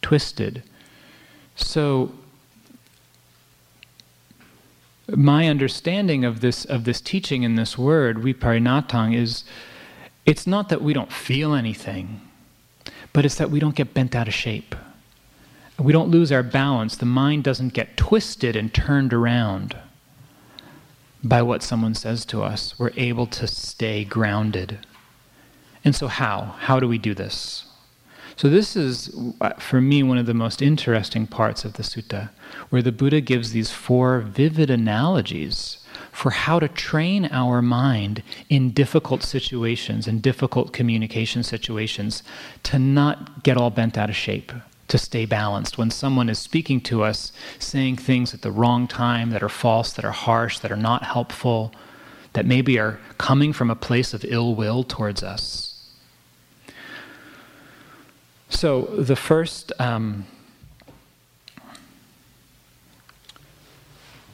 twisted. 0.00 0.62
So 1.56 2.12
my 5.08 5.48
understanding 5.48 6.24
of 6.24 6.40
this 6.40 6.64
of 6.64 6.84
this 6.84 7.00
teaching 7.00 7.42
in 7.42 7.56
this 7.56 7.76
word, 7.76 8.18
viparinatang, 8.18 9.14
is 9.14 9.44
it's 10.24 10.46
not 10.46 10.68
that 10.70 10.82
we 10.82 10.92
don't 10.92 11.12
feel 11.12 11.54
anything, 11.54 12.20
but 13.12 13.24
it's 13.24 13.34
that 13.36 13.50
we 13.50 13.60
don't 13.60 13.74
get 13.74 13.94
bent 13.94 14.14
out 14.14 14.28
of 14.28 14.34
shape. 14.34 14.74
We 15.78 15.92
don't 15.92 16.08
lose 16.08 16.30
our 16.30 16.42
balance. 16.42 16.96
The 16.96 17.06
mind 17.06 17.44
doesn't 17.44 17.74
get 17.74 17.96
twisted 17.96 18.54
and 18.56 18.72
turned 18.72 19.12
around 19.12 19.76
by 21.22 21.42
what 21.42 21.62
someone 21.62 21.94
says 21.94 22.24
to 22.26 22.42
us. 22.42 22.78
We're 22.78 22.92
able 22.96 23.26
to 23.26 23.46
stay 23.46 24.04
grounded. 24.04 24.86
And 25.84 25.94
so, 25.94 26.06
how? 26.06 26.54
How 26.60 26.80
do 26.80 26.88
we 26.88 26.98
do 26.98 27.12
this? 27.12 27.66
So, 28.36 28.48
this 28.48 28.74
is, 28.74 29.14
uh, 29.40 29.50
for 29.54 29.80
me, 29.80 30.02
one 30.02 30.18
of 30.18 30.26
the 30.26 30.34
most 30.34 30.60
interesting 30.60 31.26
parts 31.26 31.64
of 31.64 31.74
the 31.74 31.84
sutta, 31.84 32.30
where 32.70 32.82
the 32.82 32.90
Buddha 32.90 33.20
gives 33.20 33.52
these 33.52 33.70
four 33.70 34.20
vivid 34.20 34.70
analogies 34.70 35.78
for 36.10 36.30
how 36.30 36.58
to 36.58 36.68
train 36.68 37.28
our 37.30 37.62
mind 37.62 38.22
in 38.48 38.70
difficult 38.70 39.22
situations 39.22 40.08
and 40.08 40.22
difficult 40.22 40.72
communication 40.72 41.42
situations 41.42 42.22
to 42.64 42.78
not 42.78 43.42
get 43.42 43.56
all 43.56 43.70
bent 43.70 43.96
out 43.96 44.10
of 44.10 44.16
shape, 44.16 44.52
to 44.88 44.98
stay 44.98 45.26
balanced. 45.26 45.78
When 45.78 45.90
someone 45.90 46.28
is 46.28 46.38
speaking 46.38 46.80
to 46.82 47.02
us, 47.02 47.32
saying 47.58 47.96
things 47.96 48.34
at 48.34 48.42
the 48.42 48.52
wrong 48.52 48.88
time 48.88 49.30
that 49.30 49.42
are 49.42 49.48
false, 49.48 49.92
that 49.92 50.04
are 50.04 50.12
harsh, 50.12 50.58
that 50.60 50.72
are 50.72 50.76
not 50.76 51.04
helpful, 51.04 51.72
that 52.32 52.46
maybe 52.46 52.78
are 52.78 52.98
coming 53.16 53.52
from 53.52 53.70
a 53.70 53.76
place 53.76 54.12
of 54.12 54.24
ill 54.24 54.54
will 54.54 54.82
towards 54.82 55.22
us. 55.22 55.73
So 58.54 58.82
the 58.82 59.16
first. 59.16 59.72
Um, 59.78 60.26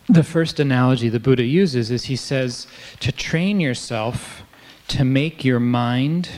the 0.09 0.25
first 0.25 0.59
analogy 0.59 1.09
the 1.09 1.21
Buddha 1.21 1.45
uses 1.45 1.91
is 1.91 2.05
he 2.05 2.17
says 2.17 2.67
to 2.99 3.13
train 3.13 3.61
yourself 3.61 4.43
to 4.89 5.05
make 5.05 5.45
your 5.45 5.61
mind 5.61 6.29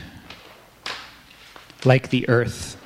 like 1.83 2.09
the 2.09 2.29
earth. 2.29 2.77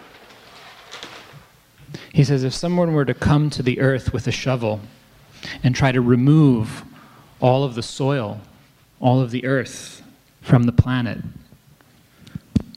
He 2.13 2.24
says 2.24 2.44
if 2.46 2.54
someone 2.54 2.94
were 2.94 3.04
to 3.04 3.13
come 3.13 3.50
to 3.50 3.62
the 3.62 3.82
earth 3.82 4.13
with 4.13 4.27
a 4.27 4.32
shovel 4.32 4.80
and 5.62 5.75
try 5.75 5.92
to 5.92 6.00
remove 6.00 6.84
all 7.42 7.66
of 7.66 7.75
the 7.75 7.84
soil, 7.84 8.39
all 9.01 9.20
of 9.20 9.32
the 9.32 9.46
earth 9.46 10.01
from 10.42 10.63
the 10.63 10.72
planet, 10.72 11.20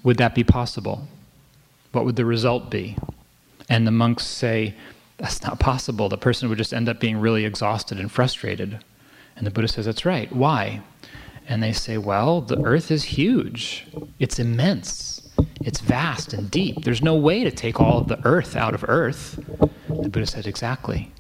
would 0.02 0.16
that 0.18 0.34
be 0.34 0.42
possible? 0.42 1.06
What 1.92 2.04
would 2.04 2.16
the 2.16 2.24
result 2.24 2.70
be? 2.70 2.96
And 3.68 3.86
the 3.86 3.92
monks 3.92 4.26
say, 4.26 4.74
that's 5.20 5.42
not 5.42 5.60
possible. 5.60 6.08
The 6.08 6.16
person 6.16 6.48
would 6.48 6.56
just 6.56 6.72
end 6.72 6.88
up 6.88 6.98
being 6.98 7.18
really 7.18 7.44
exhausted 7.44 8.00
and 8.00 8.10
frustrated. 8.10 8.82
And 9.36 9.46
the 9.46 9.50
Buddha 9.50 9.68
says, 9.68 9.84
That's 9.84 10.06
right. 10.06 10.32
Why? 10.32 10.80
And 11.46 11.62
they 11.62 11.72
say, 11.72 11.98
Well, 11.98 12.40
the 12.40 12.58
earth 12.62 12.90
is 12.90 13.04
huge, 13.04 13.86
it's 14.18 14.38
immense, 14.38 15.28
it's 15.60 15.80
vast 15.80 16.32
and 16.32 16.50
deep. 16.50 16.84
There's 16.84 17.02
no 17.02 17.16
way 17.16 17.44
to 17.44 17.50
take 17.50 17.80
all 17.80 17.98
of 17.98 18.08
the 18.08 18.20
earth 18.26 18.56
out 18.56 18.74
of 18.74 18.84
earth. 18.88 19.38
The 19.88 20.08
Buddha 20.08 20.26
said, 20.26 20.46
Exactly. 20.46 21.12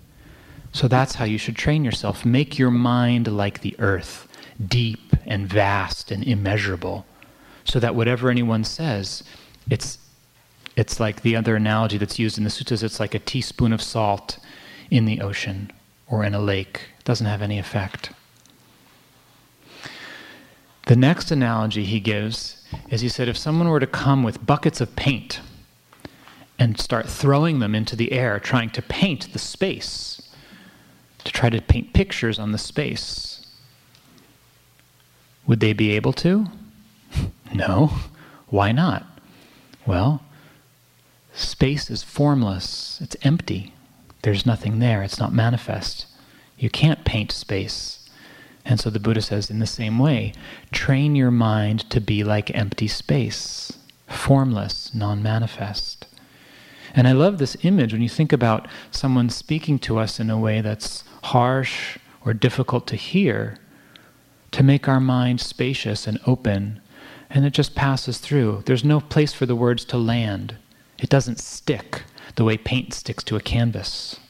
So 0.72 0.88
that's 0.88 1.16
how 1.16 1.26
you 1.26 1.36
should 1.36 1.56
train 1.56 1.84
yourself. 1.84 2.24
Make 2.24 2.58
your 2.58 2.70
mind 2.70 3.26
like 3.26 3.60
the 3.60 3.74
earth, 3.80 4.28
deep 4.66 5.14
and 5.26 5.46
vast 5.46 6.10
and 6.10 6.24
immeasurable, 6.24 7.04
so 7.64 7.80
that 7.80 7.94
whatever 7.94 8.30
anyone 8.30 8.64
says, 8.64 9.24
it's 9.68 9.98
it's 10.80 10.98
like 10.98 11.20
the 11.20 11.36
other 11.36 11.56
analogy 11.56 11.98
that's 11.98 12.18
used 12.18 12.38
in 12.38 12.44
the 12.44 12.48
suttas 12.48 12.82
it's 12.82 12.98
like 12.98 13.14
a 13.14 13.18
teaspoon 13.18 13.70
of 13.70 13.82
salt 13.82 14.38
in 14.90 15.04
the 15.04 15.20
ocean 15.20 15.70
or 16.06 16.24
in 16.24 16.32
a 16.32 16.40
lake. 16.40 16.88
It 16.98 17.04
doesn't 17.04 17.26
have 17.26 17.42
any 17.42 17.58
effect. 17.58 18.12
The 20.86 20.96
next 20.96 21.30
analogy 21.30 21.84
he 21.84 22.00
gives 22.00 22.66
is 22.88 23.02
he 23.02 23.10
said 23.10 23.28
if 23.28 23.36
someone 23.36 23.68
were 23.68 23.78
to 23.78 23.86
come 23.86 24.22
with 24.22 24.46
buckets 24.46 24.80
of 24.80 24.96
paint 24.96 25.40
and 26.58 26.80
start 26.80 27.06
throwing 27.06 27.58
them 27.58 27.74
into 27.74 27.94
the 27.94 28.12
air, 28.12 28.40
trying 28.40 28.70
to 28.70 28.80
paint 28.80 29.34
the 29.34 29.38
space, 29.38 30.30
to 31.24 31.30
try 31.30 31.50
to 31.50 31.60
paint 31.60 31.92
pictures 31.92 32.38
on 32.38 32.52
the 32.52 32.58
space, 32.58 33.46
would 35.46 35.60
they 35.60 35.74
be 35.74 35.90
able 35.90 36.14
to? 36.14 36.46
no. 37.54 37.92
Why 38.48 38.72
not? 38.72 39.04
Well, 39.86 40.22
Space 41.40 41.90
is 41.90 42.02
formless, 42.02 42.98
it's 43.00 43.16
empty. 43.22 43.72
There's 44.20 44.44
nothing 44.44 44.78
there, 44.78 45.02
it's 45.02 45.18
not 45.18 45.32
manifest. 45.32 46.04
You 46.58 46.68
can't 46.68 47.06
paint 47.06 47.32
space. 47.32 48.10
And 48.62 48.78
so 48.78 48.90
the 48.90 49.00
Buddha 49.00 49.22
says, 49.22 49.48
in 49.48 49.58
the 49.58 49.66
same 49.66 49.98
way, 49.98 50.34
train 50.70 51.16
your 51.16 51.30
mind 51.30 51.88
to 51.88 51.98
be 51.98 52.22
like 52.22 52.54
empty 52.54 52.86
space, 52.88 53.72
formless, 54.06 54.94
non 54.94 55.22
manifest. 55.22 56.06
And 56.94 57.08
I 57.08 57.12
love 57.12 57.38
this 57.38 57.56
image 57.62 57.94
when 57.94 58.02
you 58.02 58.08
think 58.10 58.34
about 58.34 58.68
someone 58.90 59.30
speaking 59.30 59.78
to 59.78 59.98
us 59.98 60.20
in 60.20 60.28
a 60.28 60.38
way 60.38 60.60
that's 60.60 61.04
harsh 61.22 61.96
or 62.22 62.34
difficult 62.34 62.86
to 62.88 62.96
hear, 62.96 63.56
to 64.50 64.62
make 64.62 64.88
our 64.88 65.00
mind 65.00 65.40
spacious 65.40 66.06
and 66.06 66.20
open, 66.26 66.82
and 67.30 67.46
it 67.46 67.54
just 67.54 67.74
passes 67.74 68.18
through. 68.18 68.62
There's 68.66 68.84
no 68.84 69.00
place 69.00 69.32
for 69.32 69.46
the 69.46 69.56
words 69.56 69.86
to 69.86 69.96
land. 69.96 70.56
It 71.00 71.08
doesn't 71.08 71.38
stick 71.38 72.02
the 72.36 72.44
way 72.44 72.56
paint 72.56 72.94
sticks 72.94 73.24
to 73.24 73.36
a 73.36 73.40
canvas. 73.40 74.20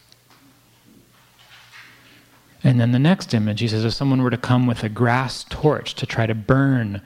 And 2.63 2.81
then 2.81 2.93
the 2.93 2.99
next 2.99 3.33
image, 3.35 3.61
he 3.61 3.69
says, 3.69 3.85
if 3.85 3.95
someone 3.95 4.23
were 4.23 4.31
to 4.31 4.37
come 4.37 4.67
with 4.67 4.85
a 4.85 4.89
grass 4.89 5.45
torch 5.49 5.95
to 5.95 6.07
try 6.07 6.27
to 6.27 6.35
burn 6.35 7.01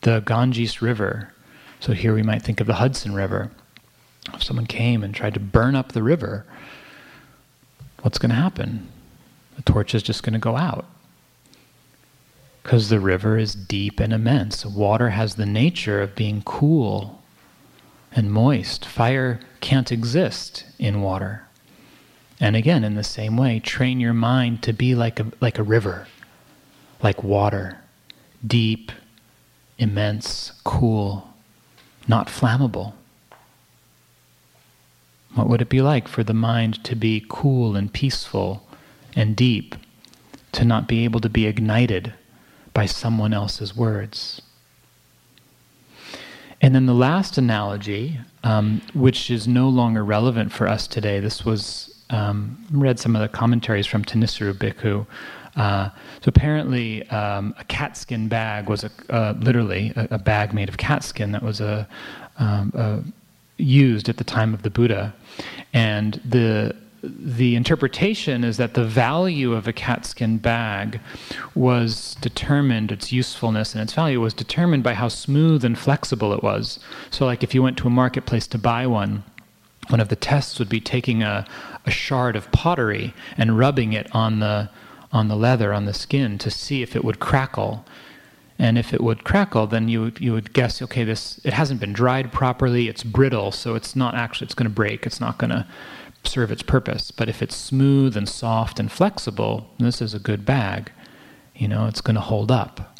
the 0.00 0.20
Ganges 0.20 0.80
River, 0.80 1.32
so 1.78 1.92
here 1.92 2.14
we 2.14 2.22
might 2.22 2.42
think 2.42 2.60
of 2.60 2.66
the 2.66 2.74
Hudson 2.74 3.14
River. 3.14 3.50
If 4.32 4.42
someone 4.42 4.66
came 4.66 5.04
and 5.04 5.14
tried 5.14 5.34
to 5.34 5.40
burn 5.40 5.76
up 5.76 5.92
the 5.92 6.02
river, 6.02 6.46
what's 8.00 8.18
going 8.18 8.30
to 8.30 8.36
happen? 8.36 8.88
The 9.56 9.62
torch 9.62 9.94
is 9.94 10.02
just 10.02 10.22
going 10.22 10.32
to 10.32 10.38
go 10.38 10.56
out. 10.56 10.86
Because 12.62 12.88
the 12.88 13.00
river 13.00 13.36
is 13.36 13.54
deep 13.54 14.00
and 14.00 14.12
immense. 14.14 14.64
Water 14.64 15.10
has 15.10 15.34
the 15.34 15.44
nature 15.44 16.00
of 16.00 16.14
being 16.14 16.40
cool 16.42 17.22
and 18.14 18.32
moist. 18.32 18.84
Fire 18.84 19.40
can't 19.60 19.90
exist 19.92 20.64
in 20.78 21.02
water. 21.02 21.46
And 22.40 22.56
again, 22.56 22.84
in 22.84 22.94
the 22.94 23.04
same 23.04 23.36
way, 23.36 23.60
train 23.60 24.00
your 24.00 24.14
mind 24.14 24.62
to 24.62 24.72
be 24.72 24.94
like 24.94 25.20
a, 25.20 25.32
like 25.40 25.58
a 25.58 25.62
river, 25.62 26.06
like 27.02 27.22
water, 27.22 27.78
deep, 28.46 28.92
immense, 29.78 30.52
cool, 30.64 31.28
not 32.08 32.28
flammable. 32.28 32.94
What 35.34 35.48
would 35.48 35.62
it 35.62 35.68
be 35.68 35.80
like 35.80 36.06
for 36.06 36.22
the 36.22 36.34
mind 36.34 36.84
to 36.84 36.94
be 36.94 37.24
cool 37.28 37.76
and 37.76 37.92
peaceful 37.92 38.66
and 39.16 39.34
deep, 39.34 39.74
to 40.52 40.64
not 40.64 40.86
be 40.86 41.04
able 41.04 41.20
to 41.20 41.28
be 41.28 41.46
ignited 41.46 42.12
by 42.72 42.86
someone 42.86 43.32
else's 43.32 43.76
words? 43.76 44.42
And 46.64 46.74
then 46.74 46.86
the 46.86 46.94
last 46.94 47.36
analogy, 47.36 48.18
um, 48.42 48.80
which 48.94 49.30
is 49.30 49.46
no 49.46 49.68
longer 49.68 50.02
relevant 50.02 50.50
for 50.50 50.66
us 50.66 50.86
today, 50.86 51.20
this 51.20 51.44
was, 51.44 51.94
um, 52.08 52.56
read 52.70 52.98
some 52.98 53.14
of 53.14 53.20
the 53.20 53.28
commentaries 53.28 53.86
from 53.86 54.02
Thanissaro 54.02 54.54
Bhikkhu. 54.54 55.06
Uh, 55.56 55.90
so 56.22 56.28
apparently, 56.30 57.06
um, 57.10 57.54
a 57.58 57.64
catskin 57.64 58.28
bag 58.28 58.70
was 58.70 58.82
a, 58.82 58.90
uh, 59.10 59.34
literally 59.40 59.92
a, 59.94 60.08
a, 60.12 60.18
bag 60.18 60.54
made 60.54 60.70
of 60.70 60.78
catskin 60.78 61.32
that 61.32 61.42
was 61.42 61.60
a, 61.60 61.86
um, 62.38 62.72
a, 62.74 63.02
used 63.62 64.08
at 64.08 64.16
the 64.16 64.24
time 64.24 64.54
of 64.54 64.62
the 64.62 64.70
Buddha. 64.70 65.14
And 65.74 66.18
the 66.24 66.74
the 67.06 67.54
interpretation 67.56 68.44
is 68.44 68.56
that 68.56 68.74
the 68.74 68.84
value 68.84 69.52
of 69.52 69.68
a 69.68 69.72
catskin 69.72 70.38
bag 70.38 71.00
was 71.54 72.16
determined, 72.16 72.90
its 72.92 73.12
usefulness 73.12 73.74
and 73.74 73.82
its 73.82 73.92
value 73.92 74.20
was 74.20 74.34
determined 74.34 74.82
by 74.82 74.94
how 74.94 75.08
smooth 75.08 75.64
and 75.64 75.78
flexible 75.78 76.32
it 76.32 76.42
was. 76.42 76.78
So, 77.10 77.26
like 77.26 77.42
if 77.42 77.54
you 77.54 77.62
went 77.62 77.76
to 77.78 77.86
a 77.86 77.90
marketplace 77.90 78.46
to 78.48 78.58
buy 78.58 78.86
one, 78.86 79.24
one 79.88 80.00
of 80.00 80.08
the 80.08 80.16
tests 80.16 80.58
would 80.58 80.68
be 80.68 80.80
taking 80.80 81.22
a, 81.22 81.46
a 81.84 81.90
shard 81.90 82.36
of 82.36 82.50
pottery 82.52 83.12
and 83.36 83.58
rubbing 83.58 83.92
it 83.92 84.08
on 84.14 84.40
the, 84.40 84.70
on 85.12 85.28
the 85.28 85.36
leather, 85.36 85.72
on 85.72 85.84
the 85.84 85.94
skin, 85.94 86.38
to 86.38 86.50
see 86.50 86.82
if 86.82 86.96
it 86.96 87.04
would 87.04 87.20
crackle. 87.20 87.84
And 88.58 88.78
if 88.78 88.94
it 88.94 89.02
would 89.02 89.24
crackle, 89.24 89.66
then 89.66 89.88
you 89.88 90.12
you 90.20 90.32
would 90.32 90.52
guess, 90.52 90.80
okay, 90.80 91.02
this 91.02 91.40
it 91.42 91.52
hasn't 91.52 91.80
been 91.80 91.92
dried 91.92 92.32
properly. 92.32 92.86
It's 92.88 93.02
brittle, 93.02 93.50
so 93.50 93.74
it's 93.74 93.96
not 93.96 94.14
actually 94.14 94.46
it's 94.46 94.54
going 94.54 94.68
to 94.68 94.74
break. 94.74 95.06
It's 95.06 95.20
not 95.20 95.38
going 95.38 95.50
to 95.50 95.66
serve 96.26 96.50
its 96.50 96.62
purpose. 96.62 97.10
But 97.10 97.28
if 97.28 97.42
it's 97.42 97.56
smooth 97.56 98.16
and 98.16 98.28
soft 98.28 98.78
and 98.80 98.90
flexible, 98.90 99.68
this 99.78 100.00
is 100.00 100.14
a 100.14 100.18
good 100.18 100.44
bag. 100.44 100.90
You 101.54 101.68
know, 101.68 101.86
it's 101.86 102.00
going 102.00 102.16
to 102.16 102.20
hold 102.20 102.50
up. 102.50 102.98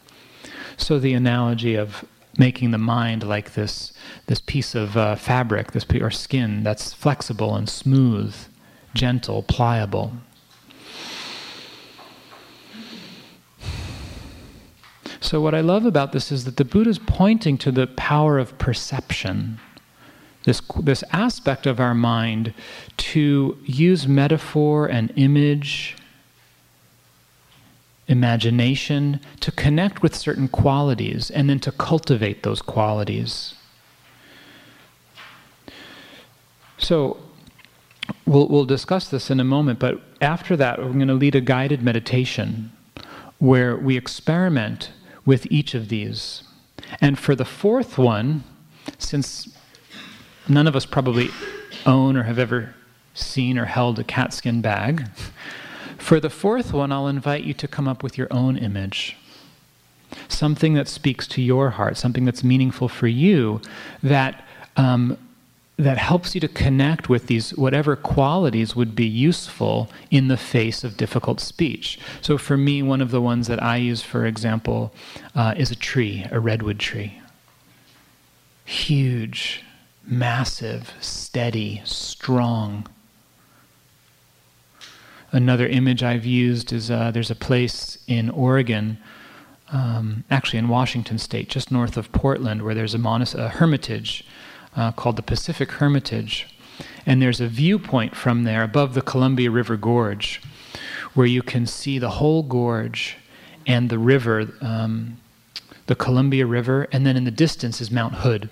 So 0.77 0.99
the 0.99 1.15
analogy 1.15 1.75
of 1.75 2.05
making 2.37 2.73
the 2.73 2.79
mind 2.79 3.23
like 3.23 3.55
this 3.55 3.93
this 4.27 4.41
piece 4.41 4.75
of 4.75 4.97
uh, 4.97 5.15
fabric, 5.17 5.73
this 5.73 5.87
or 6.01 6.11
skin 6.11 6.63
that's 6.63 6.93
flexible 6.93 7.55
and 7.55 7.69
smooth, 7.69 8.35
gentle, 8.95 9.43
pliable, 9.43 10.13
So, 15.25 15.41
what 15.41 15.55
I 15.55 15.63
love 15.63 15.87
about 15.87 16.13
this 16.13 16.31
is 16.31 16.45
that 16.45 16.59
the 16.59 16.67
Buddha 16.67 16.91
is 16.91 16.99
pointing 16.99 17.57
to 17.57 17.73
the 17.73 17.87
power 17.87 18.39
of 18.39 18.59
perception, 18.59 19.59
this, 20.45 20.61
this 20.81 21.03
aspect 21.11 21.67
of 21.67 21.81
our 21.81 21.95
mind 21.95 22.55
to 22.99 23.59
use 23.65 24.07
metaphor 24.07 24.87
and 24.87 25.13
image, 25.17 25.97
imagination, 28.07 29.21
to 29.41 29.51
connect 29.51 30.03
with 30.03 30.15
certain 30.15 30.49
qualities 30.49 31.31
and 31.31 31.49
then 31.49 31.59
to 31.61 31.73
cultivate 31.73 32.43
those 32.43 32.61
qualities. 32.61 33.55
So, 36.77 37.17
we'll, 38.27 38.49
we'll 38.49 38.67
discuss 38.67 39.09
this 39.09 39.31
in 39.31 39.41
a 39.41 39.45
moment, 39.45 39.79
but 39.79 40.01
after 40.21 40.57
that, 40.57 40.79
we're 40.79 40.93
going 40.93 41.09
to 41.09 41.15
lead 41.15 41.35
a 41.35 41.41
guided 41.41 41.83
meditation 41.83 42.71
where 43.39 43.77
we 43.77 43.97
experiment 43.97 44.91
with 45.25 45.51
each 45.51 45.75
of 45.75 45.89
these. 45.89 46.43
And 47.01 47.19
for 47.19 47.35
the 47.35 47.45
fourth 47.47 47.97
one, 47.97 48.45
since 48.99 49.49
none 50.49 50.67
of 50.67 50.77
us 50.77 50.87
probably 50.87 51.31
own 51.87 52.17
or 52.17 52.25
have 52.25 52.39
ever 52.39 52.75
seen 53.15 53.59
or 53.59 53.67
held 53.67 53.99
a 53.99 54.05
catskin 54.05 54.61
bag, 54.61 55.09
for 55.99 56.21
the 56.21 56.31
fourth 56.31 56.73
one, 56.73 56.93
I'll 56.93 57.09
invite 57.09 57.45
you 57.45 57.55
to 57.55 57.69
come 57.69 57.89
up 57.89 58.03
with 58.03 58.19
your 58.19 58.29
own 58.31 58.59
image. 58.59 59.17
Something 60.29 60.75
that 60.75 60.89
speaks 60.89 61.27
to 61.29 61.43
your 61.43 61.71
heart, 61.71 61.97
something 61.97 62.25
that's 62.25 62.45
meaningful 62.45 62.89
for 62.89 63.07
you, 63.09 63.61
that 64.03 64.45
um, 64.77 65.17
that 65.77 65.99
helps 65.99 66.35
you 66.35 66.41
to 66.41 66.49
connect 66.49 67.09
with 67.09 67.27
these 67.27 67.51
whatever 67.57 67.97
qualities 67.97 68.77
would 68.77 68.95
be 68.95 69.07
useful 69.07 69.91
in 70.11 70.29
the 70.29 70.37
face 70.37 70.85
of 70.85 70.97
difficult 70.97 71.41
speech. 71.41 71.99
So 72.21 72.39
for 72.39 72.57
me, 72.57 72.83
one 72.83 73.01
of 73.01 73.11
the 73.11 73.21
ones 73.21 73.49
that 73.49 73.63
I 73.63 73.79
use, 73.79 74.01
for 74.01 74.25
example, 74.25 74.93
uh, 75.35 75.55
is 75.57 75.73
a 75.73 75.77
tree, 75.77 76.27
a 76.31 76.39
redwood 76.39 76.79
tree. 76.79 77.21
Huge, 78.65 79.65
massive, 80.07 80.93
steady, 81.01 81.83
strong. 81.85 82.87
Another 85.33 85.67
image 85.67 86.03
I've 86.03 86.25
used 86.25 86.73
is 86.73 86.91
uh, 86.91 87.11
there's 87.11 87.31
a 87.31 87.35
place 87.35 87.99
in 88.07 88.31
Oregon, 88.31 88.99
um, 89.73 90.25
actually 90.31 90.61
in 90.61 90.69
Washington 90.69 91.19
State, 91.19 91.49
just 91.49 91.73
north 91.73 91.97
of 91.97 92.13
Portland, 92.13 92.63
where 92.63 92.75
there's 92.75 92.95
a, 92.95 92.99
monas- 92.99 93.35
a 93.35 93.49
hermitage 93.49 94.25
uh, 94.77 94.93
called 94.93 95.17
the 95.17 95.23
Pacific 95.23 95.73
Hermitage. 95.73 96.49
And 97.07 97.21
there's 97.21 97.41
a 97.41 97.49
viewpoint 97.49 98.15
from 98.17 98.45
there 98.45 98.63
above 98.63 98.95
the 98.95 99.03
Columbia 99.03 99.51
River 99.51 99.77
Gorge 99.77 100.41
where 101.15 101.27
you 101.27 101.43
can 101.43 101.67
see 101.67 101.99
the 101.99 102.11
whole 102.11 102.43
gorge 102.43 103.17
and 103.67 103.89
the 103.89 103.99
river, 103.99 104.53
um, 104.61 105.17
the 105.87 105.95
Columbia 105.95 106.45
River, 106.45 106.89
and 106.93 107.07
then 107.07 107.17
in 107.17 107.25
the 107.25 107.31
distance 107.31 107.81
is 107.81 107.91
Mount 107.91 108.17
Hood 108.17 108.51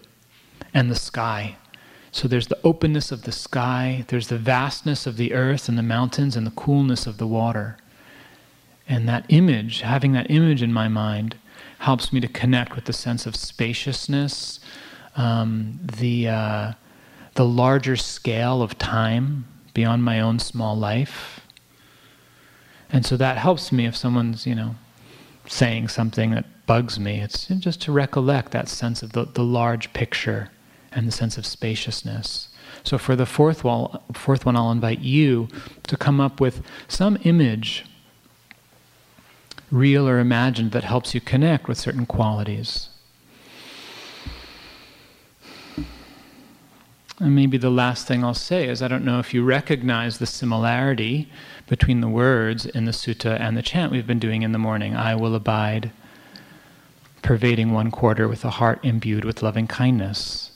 and 0.75 0.91
the 0.91 0.97
sky. 0.97 1.57
So 2.11 2.29
there's 2.29 2.49
the 2.49 2.61
openness 2.63 3.11
of 3.11 3.23
the 3.23 3.33
sky, 3.33 4.05
there's 4.09 4.29
the 4.29 4.39
vastness 4.39 5.07
of 5.07 5.17
the 5.17 5.33
earth 5.33 5.69
and 5.69 5.79
the 5.79 5.83
mountains, 5.83 6.37
and 6.37 6.47
the 6.47 6.51
coolness 6.53 7.07
of 7.07 7.17
the 7.17 7.27
water. 7.27 7.79
And 8.87 9.09
that 9.09 9.25
image, 9.29 9.81
having 9.81 10.13
that 10.13 10.31
image 10.31 10.63
in 10.63 10.73
my 10.73 10.89
mind, 10.89 11.37
helps 11.79 12.13
me 12.13 12.21
to 12.21 12.29
connect 12.29 12.77
with 12.77 12.85
the 12.85 12.93
sense 12.93 13.25
of 13.25 13.35
spaciousness, 13.35 14.61
um, 15.17 15.81
the 15.83 16.29
uh, 16.29 16.73
the 17.35 17.45
larger 17.45 17.97
scale 17.97 18.63
of 18.63 18.79
time 18.79 19.47
beyond 19.73 20.05
my 20.05 20.21
own 20.21 20.39
small 20.39 20.77
life. 20.77 21.41
And 22.91 23.07
so 23.07 23.17
that 23.17 23.39
helps 23.39 23.73
me 23.73 23.87
if 23.87 23.97
someone's, 23.97 24.47
you 24.47 24.55
know, 24.55 24.75
saying 25.47 25.89
something 25.89 26.33
that 26.33 26.45
bugs 26.67 27.01
me. 27.01 27.21
It's 27.21 27.47
just 27.47 27.81
to 27.83 27.93
recollect 27.93 28.53
that 28.53 28.69
sense 28.69 29.03
of 29.03 29.13
the, 29.13 29.25
the 29.25 29.43
large 29.43 29.93
picture 29.95 30.51
and 30.95 31.07
the 31.07 31.13
sense 31.13 31.39
of 31.39 31.47
spaciousness. 31.47 32.49
So 32.85 32.99
for 32.99 33.15
the 33.15 33.27
fourth 33.27 33.65
one, 33.65 33.99
fourth 34.13 34.45
one, 34.45 34.57
I'll 34.57 34.73
invite 34.73 35.01
you 35.01 35.49
to 35.85 35.97
come 35.97 36.21
up 36.21 36.41
with 36.41 36.63
some 36.89 37.19
image, 37.25 37.85
real 39.71 40.09
or 40.09 40.19
imagined, 40.19 40.73
that 40.73 40.85
helps 40.85 41.15
you 41.15 41.21
connect 41.21 41.69
with 41.69 41.79
certain 41.79 42.07
qualities. 42.07 42.89
And 47.21 47.37
maybe 47.37 47.57
the 47.57 47.71
last 47.71 48.09
thing 48.09 48.25
I'll 48.25 48.35
say 48.35 48.69
is 48.69 48.83
I 48.83 48.89
don't 48.89 49.05
know 49.05 49.21
if 49.21 49.33
you 49.33 49.45
recognize 49.45 50.19
the 50.19 50.27
similarity 50.27 51.31
between 51.69 52.01
the 52.01 52.09
words 52.09 52.67
in 52.67 52.85
the 52.85 52.91
sutta 52.91 53.39
and 53.39 53.57
the 53.57 53.63
chant 53.63 53.93
we've 53.93 54.07
been 54.07 54.19
doing 54.19 54.43
in 54.43 54.51
the 54.51 54.59
morning 54.59 54.97
I 54.97 55.15
will 55.15 55.37
abide, 55.37 55.93
pervading 57.23 57.71
one 57.71 57.93
quarter 57.93 58.27
with 58.27 58.45
a 58.45 58.51
heart 58.51 58.81
imbued 58.83 59.25
with 59.25 59.41
loving 59.41 59.69
kindness. 59.69 60.52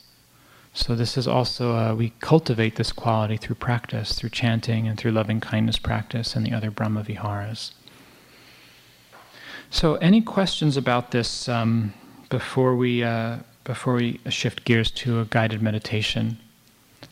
So, 0.77 0.95
this 0.95 1.17
is 1.17 1.27
also, 1.27 1.75
uh, 1.75 1.95
we 1.95 2.13
cultivate 2.21 2.77
this 2.77 2.93
quality 2.93 3.39
through 3.39 3.57
practice, 3.57 4.13
through 4.13 4.29
chanting 4.29 4.87
and 4.87 4.99
through 4.99 5.13
loving 5.13 5.41
kindness 5.41 5.79
practice 5.79 6.37
and 6.37 6.45
the 6.45 6.53
other 6.53 6.71
Brahma 6.71 7.03
Viharas. 7.03 7.73
So, 9.71 9.95
any 9.97 10.21
questions 10.21 10.77
about 10.77 11.13
this 11.13 11.49
um, 11.49 11.95
before, 12.29 12.77
we, 12.77 13.03
uh, 13.03 13.39
before 13.65 13.95
we 13.95 14.21
shift 14.29 14.67
gears 14.67 14.91
to 14.91 15.19
a 15.21 15.25
guided 15.25 15.63
meditation? 15.63 16.37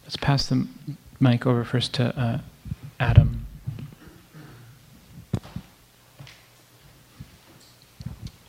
Let's 0.03 0.19
pass 0.19 0.47
the 0.47 0.69
mic 1.19 1.47
over 1.47 1.65
first 1.65 1.95
to 1.95 2.15
uh, 2.21 2.39
Adam. 3.01 3.47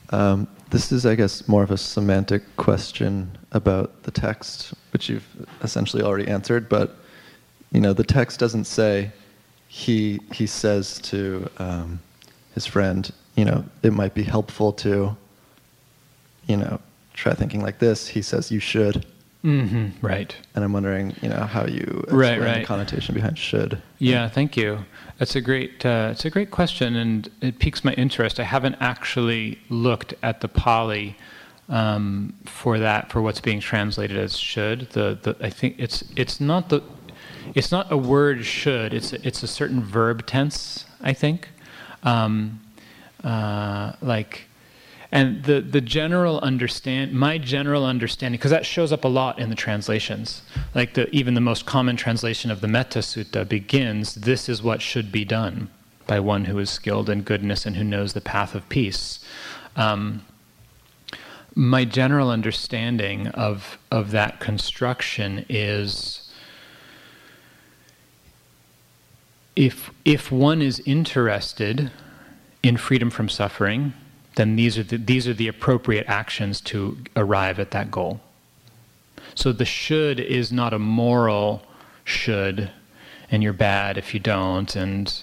Um, 0.10 0.50
this 0.76 0.92
is, 0.92 1.06
I 1.06 1.16
guess, 1.16 1.48
more 1.48 1.64
of 1.64 1.72
a 1.72 1.78
semantic 1.78 2.44
question 2.58 3.38
about 3.54 4.04
the 4.04 4.12
text, 4.12 4.74
which 4.92 5.08
you've 5.08 5.26
essentially 5.64 6.04
already 6.04 6.28
answered. 6.28 6.68
But 6.68 6.98
you 7.72 7.80
know, 7.80 7.94
the 7.94 8.04
text 8.04 8.42
doesn't 8.42 8.66
say 8.66 9.14
he 9.70 10.20
he 10.34 10.46
says 10.46 11.00
to 11.04 11.50
um, 11.60 12.02
his 12.56 12.66
friend, 12.66 13.10
you 13.38 13.46
know, 13.46 13.64
it 13.84 13.94
might 13.94 14.14
be 14.14 14.24
helpful 14.24 14.74
to, 14.74 15.16
you 16.46 16.58
know, 16.58 16.82
try 17.14 17.34
thinking 17.34 17.62
like 17.62 17.80
this. 17.80 18.10
He 18.10 18.22
says 18.22 18.52
you 18.52 18.60
should. 18.60 19.06
Mm-hmm, 19.46 20.06
right. 20.06 20.36
And 20.56 20.64
I'm 20.64 20.74
wondering, 20.74 21.16
you 21.22 21.30
know, 21.30 21.42
how 21.42 21.68
you 21.68 22.04
right, 22.10 22.42
right. 22.42 22.60
the 22.62 22.66
connotation 22.66 23.14
behind 23.14 23.38
should. 23.38 23.80
Yeah, 24.00 24.28
thank 24.28 24.58
you. 24.58 24.80
That's 25.20 25.36
a 25.36 25.42
great. 25.42 25.86
Uh, 25.86 26.10
it's 26.12 26.26
a 26.26 26.32
great 26.32 26.50
question, 26.50 26.96
and 26.96 27.30
it 27.42 27.60
piques 27.60 27.84
my 27.84 27.94
interest. 27.94 28.40
I 28.40 28.44
haven't 28.44 28.76
actually 28.80 29.60
looked 29.70 30.16
at 30.24 30.42
the 30.42 30.48
Pali 30.48 31.16
um, 31.70 32.34
for 32.46 32.80
that 32.80 33.12
for 33.12 33.22
what's 33.22 33.40
being 33.40 33.60
translated 33.60 34.18
as 34.18 34.36
should. 34.36 34.90
The, 34.92 35.20
the 35.22 35.36
I 35.40 35.52
think 35.52 35.76
it's 35.78 36.04
it's 36.16 36.42
not 36.42 36.70
the 36.70 36.82
it's 37.54 37.72
not 37.72 37.92
a 37.92 37.98
word 37.98 38.46
should. 38.46 38.96
It's 38.96 39.14
a, 39.14 39.28
it's 39.28 39.44
a 39.44 39.48
certain 39.48 39.84
verb 39.84 40.26
tense. 40.26 40.86
I 41.02 41.14
think, 41.14 41.50
um, 42.02 42.62
uh, 43.24 43.94
like 44.02 44.48
and 45.16 45.46
the, 45.46 45.62
the 45.62 45.80
general 45.80 46.42
understand, 46.42 47.14
my 47.14 47.38
general 47.38 47.86
understanding, 47.86 48.38
because 48.38 48.52
that 48.52 48.66
shows 48.66 48.92
up 48.92 49.06
a 49.06 49.08
lot 49.08 49.40
in 49.40 49.50
the 49.50 49.56
translations. 49.56 50.42
Like 50.76 50.96
the, 50.96 51.10
even 51.16 51.36
the 51.36 51.42
most 51.42 51.66
common 51.66 51.96
translation 51.96 52.52
of 52.52 52.60
the 52.60 52.68
Metta 52.68 53.00
Sutta 53.00 53.48
begins, 53.48 54.16
"This 54.16 54.50
is 54.50 54.62
what 54.62 54.82
should 54.82 55.14
be 55.14 55.24
done 55.24 55.70
by 56.06 56.20
one 56.20 56.46
who 56.46 56.60
is 56.60 56.70
skilled 56.70 57.10
in 57.10 57.22
goodness 57.22 57.66
and 57.66 57.78
who 57.78 57.84
knows 57.86 58.12
the 58.12 58.20
path 58.20 58.54
of 58.54 58.68
peace." 58.68 59.24
Um, 59.78 60.26
my 61.56 61.86
general 61.86 62.30
understanding 62.30 63.30
of 63.30 63.78
of 63.90 64.12
that 64.12 64.42
construction 64.42 65.46
is 65.48 66.30
if 69.56 69.92
if 70.04 70.30
one 70.30 70.62
is 70.62 70.82
interested 70.86 71.90
in 72.62 72.76
freedom 72.76 73.10
from 73.10 73.30
suffering, 73.30 73.94
then 74.36 74.56
these 74.56 74.78
are 74.78 74.84
the, 74.84 74.98
these 74.98 75.28
are 75.28 75.34
the 75.34 75.48
appropriate 75.48 76.06
actions 76.08 76.62
to 76.62 76.98
arrive 77.16 77.60
at 77.60 77.72
that 77.72 77.92
goal. 77.92 78.20
So 79.34 79.52
the 79.52 79.66
should 79.66 80.20
is 80.20 80.52
not 80.52 80.74
a 80.74 80.80
moral 80.80 81.64
should, 82.04 82.72
and 83.30 83.44
you're 83.44 83.54
bad 83.54 83.98
if 83.98 84.14
you 84.14 84.20
don't, 84.20 84.76
and 84.76 85.14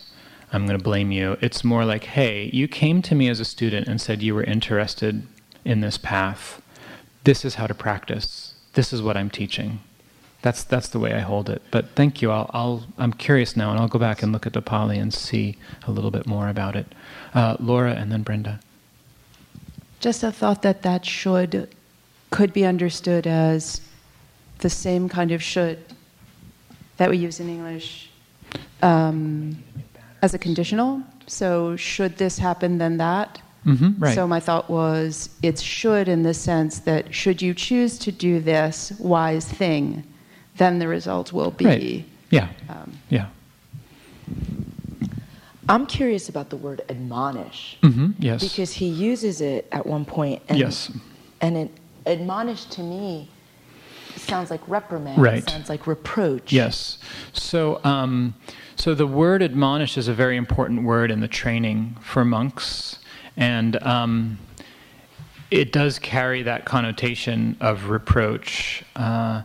I'm 0.53 0.67
going 0.67 0.79
to 0.79 0.85
blame 0.85 1.13
you. 1.13 1.39
It's 1.41 1.65
more 1.65 1.85
like, 1.85 2.05
hey, 2.05 2.51
you 2.53 2.69
came 2.69 3.01
to 3.03 3.15
me 3.15 3.29
as 3.29 3.41
a 3.41 3.45
student 3.45 3.89
and 3.89 4.01
said 4.01 4.23
you 4.23 4.35
were 4.35 4.45
interested 4.45 5.27
in 5.65 5.81
this 5.81 5.97
path. 5.97 6.61
This 7.25 7.45
is 7.45 7.55
how 7.55 7.67
to 7.67 7.75
practice. 7.75 8.55
This 8.75 8.93
is 8.93 9.01
what 9.01 9.17
I'm 9.17 9.31
teaching. 9.31 9.81
That's 10.43 10.65
that's 10.65 10.89
the 10.89 10.99
way 10.99 11.15
I 11.15 11.21
hold 11.21 11.49
it. 11.49 11.63
But 11.71 11.91
thank 11.95 12.21
you. 12.21 12.33
I'll, 12.33 12.51
I'll 12.53 12.87
I'm 12.99 13.13
curious 13.13 13.57
now, 13.57 13.71
and 13.71 13.79
I'll 13.79 13.89
go 13.89 14.01
back 14.01 14.23
and 14.23 14.33
look 14.33 14.45
at 14.45 14.55
the 14.55 14.61
Pali 14.61 14.99
and 14.99 15.15
see 15.15 15.57
a 15.87 15.93
little 15.93 16.11
bit 16.11 16.27
more 16.27 16.49
about 16.49 16.75
it. 16.75 16.95
Uh, 17.33 17.57
Laura, 17.61 17.93
and 17.93 18.11
then 18.11 18.23
Brenda. 18.23 18.61
Just 20.03 20.25
a 20.25 20.33
thought 20.33 20.63
that 20.63 20.83
that 20.83 21.07
should 21.07 21.69
could 22.31 22.53
be 22.53 22.65
understood 22.65 23.25
as 23.27 23.81
the 24.59 24.69
same 24.69 25.09
kind 25.09 25.31
of 25.31 25.41
should 25.41 25.79
that 26.97 27.09
we 27.09 27.19
use 27.19 27.39
in 27.39 27.49
English 27.49 28.11
um, 28.83 29.63
as 30.21 30.35
a 30.35 30.39
conditional. 30.39 31.03
So 31.29 31.77
should 31.77 32.17
this 32.17 32.37
happen, 32.37 32.79
then 32.79 32.97
that. 32.97 33.41
Mm-hmm, 33.65 34.03
right. 34.03 34.15
So 34.15 34.27
my 34.27 34.41
thought 34.41 34.69
was 34.69 35.31
it 35.41 35.61
should 35.61 36.09
in 36.09 36.25
the 36.25 36.35
sense 36.35 36.81
that 36.81 37.15
should 37.15 37.41
you 37.41 37.55
choose 37.55 37.97
to 38.01 38.11
do 38.11 38.41
this 38.41 38.93
wise 38.99 39.47
thing, 39.47 40.03
then 40.57 40.81
the 40.81 40.89
result 40.89 41.33
will 41.33 41.53
be. 41.53 41.65
Right. 41.65 42.05
Yeah. 42.31 42.49
Um, 42.69 42.93
yeah. 43.09 43.29
I'm 45.69 45.87
curious 45.87 46.29
about 46.29 46.51
the 46.51 46.57
word 46.57 46.83
admonish. 46.89 47.79
Mm-hmm, 47.83 48.11
yes. 48.19 48.43
Because 48.43 48.73
he 48.73 48.87
uses 48.87 49.41
it 49.41 49.69
at 49.73 49.87
one 49.87 50.05
point, 50.05 50.43
And, 50.49 50.59
yes. 50.59 50.91
And 51.41 51.57
it, 51.57 51.71
admonish 52.07 52.65
to 52.67 52.83
me 52.83 53.29
sounds 54.17 54.51
like 54.51 54.61
reprimand. 54.69 55.21
Right. 55.21 55.49
sounds 55.49 55.69
like 55.69 55.87
reproach. 55.87 56.53
Yes. 56.53 56.99
So, 57.33 57.81
um, 57.85 58.35
so 58.77 58.95
the 58.95 59.07
word 59.07 59.43
admonish 59.43 59.97
is 59.97 60.09
a 60.09 60.15
very 60.15 60.37
important 60.37 60.83
word 60.85 61.11
in 61.11 61.21
the 61.21 61.29
training 61.29 61.97
for 62.01 62.25
monks, 62.25 62.99
and 63.37 63.83
um, 63.83 64.39
it 65.51 65.73
does 65.73 65.99
carry 65.99 66.43
that 66.43 66.65
connotation 66.65 67.57
of 67.61 67.89
reproach. 67.91 68.85
Uh, 68.97 69.43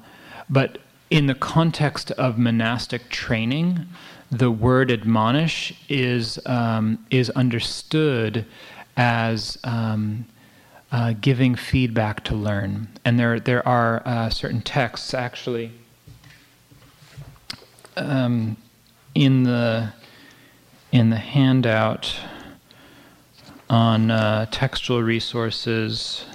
but 0.50 0.80
in 1.10 1.28
the 1.28 1.36
context 1.36 2.12
of 2.12 2.38
monastic 2.38 3.10
training, 3.10 3.86
the 4.32 4.52
word 4.52 4.92
admonish 4.92 5.74
is 5.88 6.40
um, 6.46 7.06
is 7.10 7.30
understood 7.32 8.46
as 8.98 9.58
um, 9.64 10.26
uh, 10.92 11.14
giving 11.20 11.56
feedback 11.56 12.24
to 12.26 12.36
learn, 12.36 12.88
and 13.06 13.20
there 13.20 13.40
there 13.40 13.66
are 13.68 14.02
uh, 14.06 14.30
certain 14.30 14.62
texts 14.62 15.14
actually 15.14 15.72
um, 17.96 18.58
in 19.16 19.44
the 19.44 19.94
in 20.92 21.10
the 21.10 21.18
handout 21.18 22.20
on 23.70 24.12
uh, 24.12 24.46
textual 24.52 25.04
resources. 25.04 26.26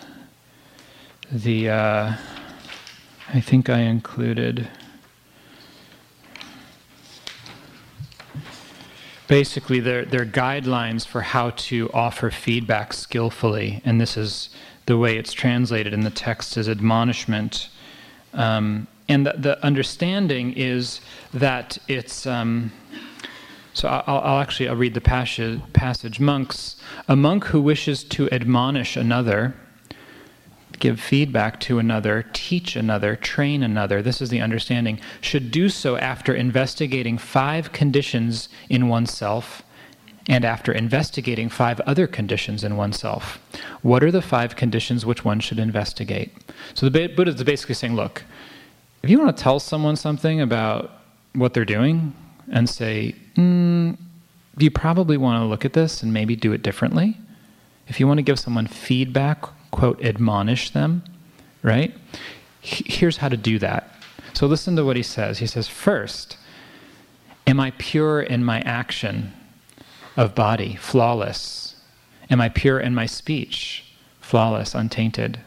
The 1.30 1.70
uh, 1.70 2.16
I 3.34 3.40
think 3.40 3.70
I 3.70 3.80
included. 3.80 4.68
Basically 9.32 9.80
they're, 9.80 10.04
they're 10.04 10.26
guidelines 10.26 11.06
for 11.06 11.22
how 11.22 11.48
to 11.56 11.90
offer 11.94 12.30
feedback 12.30 12.92
skillfully 12.92 13.80
and 13.82 13.98
this 13.98 14.14
is 14.14 14.50
the 14.84 14.98
way 14.98 15.16
it's 15.16 15.32
translated 15.32 15.94
in 15.94 16.02
the 16.02 16.10
text 16.10 16.58
as 16.58 16.68
admonishment. 16.68 17.70
Um, 18.34 18.86
and 19.08 19.24
the, 19.24 19.32
the, 19.38 19.64
understanding 19.64 20.52
is 20.52 21.00
that 21.32 21.78
it's 21.88 22.26
um, 22.26 22.72
so 23.72 23.88
I'll, 23.88 24.18
I'll, 24.18 24.42
actually 24.42 24.68
i'll 24.68 24.76
read 24.76 24.92
the 24.92 25.00
passage, 25.00 25.62
passage. 25.72 26.20
Monks 26.20 26.76
a 27.08 27.16
monk 27.16 27.44
who 27.44 27.62
wishes 27.62 28.04
to 28.04 28.30
admonish 28.30 28.98
another 28.98 29.54
give 30.82 31.00
feedback 31.00 31.60
to 31.60 31.78
another, 31.78 32.26
teach 32.32 32.74
another, 32.74 33.14
train 33.14 33.62
another, 33.62 34.02
this 34.02 34.20
is 34.20 34.30
the 34.30 34.40
understanding, 34.40 34.98
should 35.20 35.52
do 35.52 35.68
so 35.68 35.96
after 35.96 36.34
investigating 36.34 37.16
five 37.16 37.70
conditions 37.70 38.48
in 38.68 38.88
oneself 38.88 39.62
and 40.28 40.44
after 40.44 40.72
investigating 40.72 41.48
five 41.48 41.80
other 41.82 42.08
conditions 42.08 42.64
in 42.64 42.76
oneself. 42.76 43.38
What 43.82 44.02
are 44.02 44.10
the 44.10 44.20
five 44.20 44.56
conditions 44.56 45.06
which 45.06 45.24
one 45.24 45.38
should 45.38 45.60
investigate? 45.60 46.32
So 46.74 46.88
the 46.88 47.06
Buddha 47.06 47.30
is 47.30 47.44
basically 47.44 47.76
saying, 47.76 47.94
look, 47.94 48.24
if 49.04 49.10
you 49.10 49.20
want 49.20 49.36
to 49.36 49.40
tell 49.40 49.60
someone 49.60 49.94
something 49.94 50.40
about 50.40 50.90
what 51.34 51.54
they're 51.54 51.64
doing 51.64 52.12
and 52.50 52.68
say, 52.68 53.14
mm, 53.36 53.96
you 54.58 54.70
probably 54.72 55.16
want 55.16 55.40
to 55.40 55.46
look 55.46 55.64
at 55.64 55.74
this 55.74 56.02
and 56.02 56.12
maybe 56.12 56.34
do 56.34 56.52
it 56.52 56.62
differently. 56.62 57.16
If 57.86 58.00
you 58.00 58.08
want 58.08 58.18
to 58.18 58.22
give 58.22 58.40
someone 58.40 58.66
feedback 58.66 59.44
quote, 59.72 60.00
admonish 60.04 60.70
them, 60.70 61.02
right? 61.62 61.92
Here's 62.60 63.16
how 63.16 63.28
to 63.28 63.36
do 63.36 63.58
that. 63.58 63.92
So 64.34 64.46
listen 64.46 64.76
to 64.76 64.84
what 64.84 64.96
he 64.96 65.02
says. 65.02 65.38
He 65.38 65.46
says, 65.46 65.66
First, 65.66 66.36
am 67.46 67.58
I 67.58 67.72
pure 67.78 68.22
in 68.22 68.44
my 68.44 68.60
action 68.60 69.32
of 70.16 70.34
body, 70.36 70.76
flawless? 70.76 71.74
Am 72.30 72.40
I 72.40 72.48
pure 72.48 72.78
in 72.78 72.94
my 72.94 73.06
speech, 73.06 73.84
flawless, 74.20 74.74
untainted? 74.74 75.40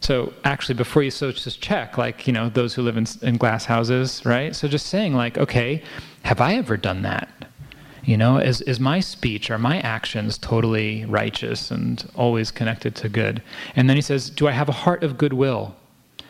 So 0.00 0.34
actually, 0.44 0.74
before 0.74 1.02
you 1.02 1.10
so 1.10 1.32
just 1.32 1.62
check, 1.62 1.96
like 1.96 2.26
you 2.26 2.32
know, 2.32 2.50
those 2.50 2.74
who 2.74 2.82
live 2.82 2.98
in, 2.98 3.06
in 3.22 3.38
glass 3.38 3.64
houses, 3.64 4.22
right? 4.26 4.54
So 4.54 4.68
just 4.68 4.86
saying, 4.88 5.14
like, 5.14 5.38
okay, 5.38 5.82
have 6.24 6.42
I 6.42 6.56
ever 6.56 6.76
done 6.76 7.02
that? 7.02 7.28
You 8.04 8.18
know, 8.18 8.36
is, 8.36 8.60
is 8.62 8.78
my 8.78 9.00
speech, 9.00 9.50
are 9.50 9.58
my 9.58 9.80
actions 9.80 10.36
totally 10.36 11.06
righteous 11.06 11.70
and 11.70 12.04
always 12.14 12.50
connected 12.50 12.94
to 12.96 13.08
good? 13.08 13.42
And 13.74 13.88
then 13.88 13.96
he 13.96 14.02
says, 14.02 14.28
Do 14.28 14.46
I 14.46 14.52
have 14.52 14.68
a 14.68 14.72
heart 14.72 15.02
of 15.02 15.16
goodwill, 15.16 15.74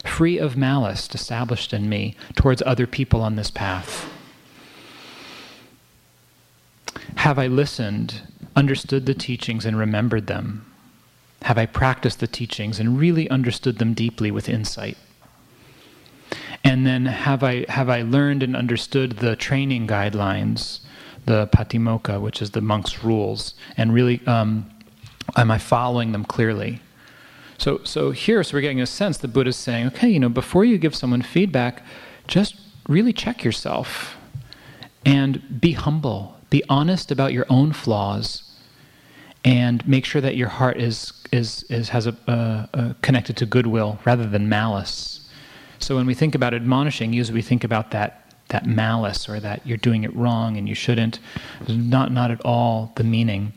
free 0.04 0.38
of 0.38 0.56
malice, 0.56 1.12
established 1.12 1.72
in 1.72 1.88
me 1.88 2.16
towards 2.36 2.62
other 2.64 2.86
people 2.86 3.22
on 3.22 3.34
this 3.34 3.50
path? 3.50 4.08
Have 7.16 7.38
I 7.38 7.48
listened, 7.48 8.22
understood 8.54 9.06
the 9.06 9.14
teachings, 9.14 9.64
and 9.64 9.76
remembered 9.76 10.28
them? 10.28 10.64
Have 11.42 11.58
I 11.58 11.66
practiced 11.66 12.20
the 12.20 12.26
teachings 12.28 12.78
and 12.78 12.98
really 12.98 13.28
understood 13.30 13.78
them 13.78 13.94
deeply 13.94 14.30
with 14.30 14.48
insight? 14.48 14.96
And 16.62 16.86
then 16.86 17.06
have 17.06 17.42
I, 17.42 17.66
have 17.68 17.90
I 17.90 18.02
learned 18.02 18.42
and 18.42 18.54
understood 18.54 19.18
the 19.18 19.36
training 19.36 19.86
guidelines? 19.86 20.80
The 21.26 21.48
patimokkha, 21.48 22.20
which 22.20 22.42
is 22.42 22.50
the 22.50 22.60
monk's 22.60 23.04
rules, 23.04 23.54
and 23.76 23.92
really, 23.92 24.20
um, 24.26 24.70
am 25.36 25.50
I 25.50 25.58
following 25.58 26.12
them 26.12 26.24
clearly? 26.24 26.80
So, 27.58 27.80
so 27.84 28.10
here, 28.10 28.42
so 28.42 28.56
we're 28.56 28.60
getting 28.60 28.80
a 28.80 28.86
sense 28.86 29.18
that 29.18 29.28
Buddha's 29.28 29.56
saying, 29.56 29.86
okay, 29.88 30.08
you 30.08 30.20
know, 30.20 30.28
before 30.28 30.64
you 30.64 30.76
give 30.76 30.94
someone 30.94 31.22
feedback, 31.22 31.82
just 32.26 32.56
really 32.88 33.12
check 33.12 33.44
yourself 33.44 34.16
and 35.06 35.60
be 35.60 35.72
humble, 35.72 36.36
be 36.50 36.62
honest 36.68 37.10
about 37.10 37.32
your 37.32 37.46
own 37.48 37.72
flaws, 37.72 38.42
and 39.44 39.86
make 39.86 40.04
sure 40.04 40.20
that 40.20 40.36
your 40.36 40.48
heart 40.48 40.78
is 40.78 41.12
is, 41.32 41.64
is 41.64 41.88
has 41.88 42.06
a, 42.06 42.16
uh, 42.28 42.66
uh, 42.74 42.94
connected 43.02 43.36
to 43.36 43.46
goodwill 43.46 43.98
rather 44.04 44.26
than 44.26 44.48
malice. 44.48 45.28
So 45.80 45.96
when 45.96 46.06
we 46.06 46.14
think 46.14 46.34
about 46.34 46.54
admonishing, 46.54 47.12
usually 47.12 47.34
we 47.34 47.42
think 47.42 47.64
about 47.64 47.90
that 47.90 48.23
that 48.54 48.66
malice 48.66 49.28
or 49.28 49.40
that 49.40 49.66
you're 49.66 49.76
doing 49.76 50.04
it 50.04 50.14
wrong 50.14 50.56
and 50.56 50.68
you 50.68 50.76
shouldn't. 50.76 51.18
Not, 51.68 52.12
not 52.12 52.30
at 52.30 52.40
all 52.44 52.92
the 52.94 53.02
meaning. 53.02 53.52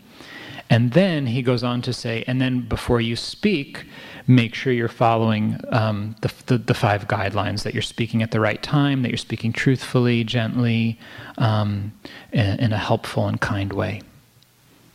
And 0.72 0.92
then 0.94 1.28
he 1.28 1.44
goes 1.44 1.64
on 1.64 1.84
to 1.84 1.94
say, 1.94 2.24
and 2.26 2.42
then 2.42 2.62
before 2.62 3.00
you 3.00 3.16
speak, 3.16 3.86
make 4.26 4.56
sure 4.56 4.74
you're 4.74 4.90
following 4.90 5.62
um, 5.70 6.16
the, 6.22 6.34
the, 6.48 6.58
the, 6.58 6.74
five 6.74 7.08
guidelines 7.08 7.62
that 7.62 7.74
you're 7.76 7.84
speaking 7.84 8.24
at 8.24 8.32
the 8.32 8.40
right 8.40 8.62
time, 8.64 9.04
that 9.04 9.10
you're 9.10 9.18
speaking 9.18 9.54
truthfully, 9.54 10.24
gently, 10.24 11.00
um, 11.38 11.94
in, 12.34 12.60
in, 12.60 12.74
a 12.74 12.78
helpful 12.78 13.28
and 13.28 13.40
kind 13.40 13.72
way. 13.72 14.02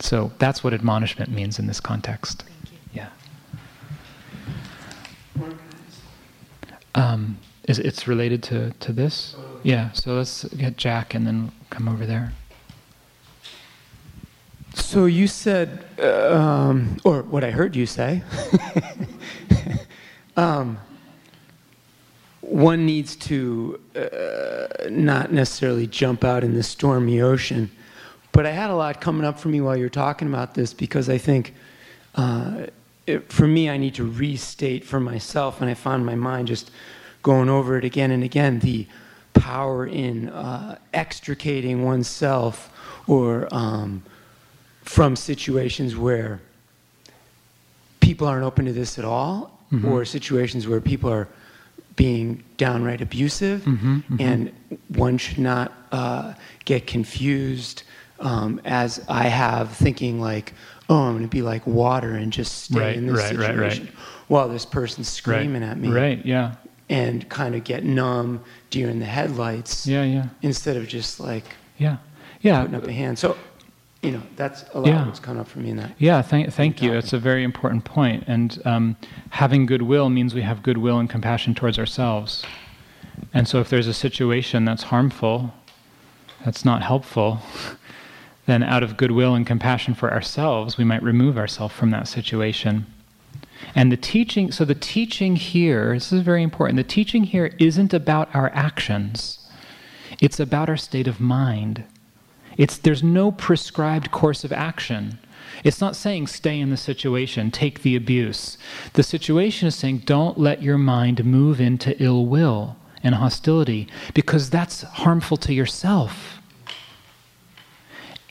So 0.01 0.33
that's 0.39 0.65
what 0.65 0.75
admonishment 0.75 1.31
means 1.31 1.61
in 1.61 1.69
this 1.69 1.81
context. 1.81 2.43
Yeah. 2.93 3.09
Um, 6.97 7.39
is 7.65 7.79
it's 7.79 8.09
related 8.09 8.43
to, 8.45 8.73
to 8.81 8.93
this? 8.93 9.37
Yeah, 9.63 9.93
so 9.93 10.15
let's 10.15 10.45
get 10.45 10.77
Jack 10.77 11.15
and 11.15 11.27
then 11.27 11.53
come 11.71 11.89
over 11.89 12.07
there. 12.07 12.33
So 14.75 15.05
you 15.07 15.27
said, 15.27 15.85
um, 16.01 16.97
or 17.05 17.23
what 17.23 17.45
I 17.45 17.51
heard 17.51 17.77
you 17.77 17.87
say, 17.87 18.23
um, 20.37 20.79
one 22.41 22.87
needs 22.87 23.17
to 23.17 23.81
uh, 23.95 24.89
not 24.91 25.33
necessarily 25.33 25.87
jump 25.87 26.25
out 26.25 26.43
in 26.43 26.55
the 26.55 26.63
stormy 26.63 27.21
ocean. 27.21 27.71
But 28.33 28.47
I 28.47 28.51
had 28.51 28.71
a 28.71 28.75
lot 28.75 29.01
coming 29.01 29.27
up 29.27 29.39
for 29.39 29.49
me 29.49 29.61
while 29.61 29.77
you're 29.77 29.91
talking 29.91 30.27
about 30.27 30.55
this 30.55 30.73
because 30.73 31.09
I 31.09 31.19
think 31.19 31.55
uh, 32.15 32.67
it, 33.07 33.31
for 33.31 33.47
me, 33.47 33.69
I 33.69 33.77
need 33.77 33.95
to 33.97 34.05
restate 34.05 34.85
for 34.85 35.01
myself, 35.01 35.61
and 35.61 35.69
I 35.69 35.75
found 35.75 36.07
my 36.07 36.15
mind 36.15 36.49
just 36.49 36.71
going 37.23 37.49
over 37.49 37.77
it 37.79 37.85
again 37.85 38.11
and 38.11 38.25
again 38.25 38.59
the 38.61 38.87
power 39.35 39.87
in 39.87 40.29
uh, 40.29 40.79
extricating 40.93 41.85
oneself 41.85 42.73
or 43.07 43.49
um, 43.53 44.03
from 44.83 45.17
situations 45.17 45.97
where 45.97 46.41
people 48.01 48.27
aren't 48.27 48.45
open 48.45 48.65
to 48.67 48.73
this 48.73 48.99
at 48.99 49.05
all, 49.05 49.59
mm-hmm. 49.73 49.89
or 49.89 50.05
situations 50.05 50.69
where 50.69 50.81
people 50.81 51.11
are 51.11 51.29
being 51.97 52.43
downright 52.57 53.01
abusive, 53.01 53.63
mm-hmm, 53.63 53.97
mm-hmm. 53.97 54.17
and 54.21 54.53
one 54.89 55.19
should 55.19 55.39
not 55.39 55.73
uh, 55.93 56.35
get 56.65 56.87
confused 56.87 57.83
um, 58.21 58.61
as 58.65 59.05
I 59.09 59.25
have, 59.25 59.73
thinking 59.73 60.21
like, 60.21 60.55
"Oh, 60.89 61.03
I'm 61.03 61.13
going 61.13 61.25
to 61.25 61.29
be 61.29 61.43
like 61.43 61.67
water 61.67 62.13
and 62.13 62.33
just 62.33 62.65
stay 62.65 62.81
right, 62.81 62.97
in 62.97 63.07
this 63.07 63.19
right, 63.19 63.29
situation 63.31 63.61
right, 63.61 63.81
right. 63.81 64.29
while 64.29 64.49
this 64.49 64.65
person's 64.65 65.09
screaming 65.09 65.63
at 65.63 65.79
me." 65.79 65.91
Right. 65.91 66.25
Yeah. 66.25 66.55
And 66.93 67.29
kind 67.29 67.55
of 67.55 67.65
get 67.65 67.85
numb, 67.85 68.43
deer 68.71 68.91
in 68.91 68.99
the 68.99 69.07
headlights. 69.07 69.87
Yeah, 69.87 70.05
yeah. 70.05 70.27
Instead 70.43 70.77
of 70.77 70.87
just 70.87 71.21
like, 71.21 71.45
yeah, 71.79 71.97
yeah, 72.43 72.61
putting 72.61 72.77
up 72.77 72.87
a 72.87 72.93
hand. 72.93 73.19
So 73.19 73.37
you 74.03 74.11
know, 74.11 74.23
that's 74.35 74.65
a 74.75 74.81
lot 74.81 74.89
yeah. 74.89 75.01
of 75.01 75.07
what's 75.07 75.21
come 75.21 75.39
up 75.39 75.47
for 75.47 75.61
me 75.61 75.71
in 75.71 75.77
that. 75.77 75.95
Yeah, 75.99 76.23
thank, 76.23 76.53
thank 76.53 76.83
you. 76.83 76.93
It's 76.93 77.13
a 77.13 77.19
very 77.19 77.45
important 77.45 77.85
point. 77.85 78.25
And 78.27 78.61
um, 78.65 78.97
having 79.31 79.65
goodwill 79.65 80.11
means 80.11 80.35
we 80.35 80.43
have 80.43 80.63
goodwill 80.63 80.99
and 80.99 81.09
compassion 81.09 81.55
towards 81.55 81.79
ourselves. 81.79 82.45
And 83.33 83.47
so 83.47 83.61
if 83.61 83.71
there's 83.71 83.87
a 83.87 83.95
situation 83.95 84.65
that's 84.65 84.83
harmful, 84.85 85.55
that's 86.45 86.65
not 86.65 86.83
helpful, 86.83 87.39
then 88.47 88.65
out 88.65 88.83
of 88.83 88.97
goodwill 88.97 89.37
and 89.37 89.47
compassion 89.47 89.95
for 89.95 90.13
ourselves, 90.13 90.77
we 90.77 90.85
might 90.85 91.03
remove 91.03 91.39
ourselves 91.39 91.73
from 91.73 91.91
that 91.91 92.09
situation. 92.09 92.87
And 93.75 93.91
the 93.91 93.97
teaching, 93.97 94.53
so 94.53 94.65
the 94.65 94.75
teaching 94.75 95.37
here, 95.37 95.95
this 95.95 96.13
is 96.13 96.21
very 96.21 96.43
important, 96.43 96.77
the 96.77 96.85
teaching 96.85 97.25
here 97.25 97.55
isn't 97.59 97.95
about 97.95 98.35
our 98.35 98.51
actions, 98.55 99.39
it's 100.21 100.41
about 100.41 100.69
our 100.69 100.77
state 100.77 101.09
of 101.09 101.21
mind. 101.21 101.85
It's, 102.59 102.77
there's 102.77 103.03
no 103.03 103.33
prescribed 103.33 104.11
course 104.11 104.45
of 104.45 104.53
action. 104.53 105.19
It's 105.65 105.81
not 105.81 105.97
saying 105.97 106.27
stay 106.27 106.61
in 106.61 106.71
the 106.71 106.77
situation, 106.77 107.51
take 107.51 107.83
the 107.83 107.97
abuse. 107.97 108.59
The 108.93 109.03
situation 109.03 109.69
is 109.69 109.75
saying 109.75 109.99
don't 110.05 110.39
let 110.39 110.63
your 110.63 110.79
mind 110.79 111.25
move 111.25 111.61
into 111.61 112.01
ill 112.03 112.27
will 112.27 112.77
and 113.03 113.15
hostility 113.15 113.89
because 114.15 114.51
that's 114.51 114.83
harmful 114.83 115.37
to 115.39 115.55
yourself. 115.55 116.41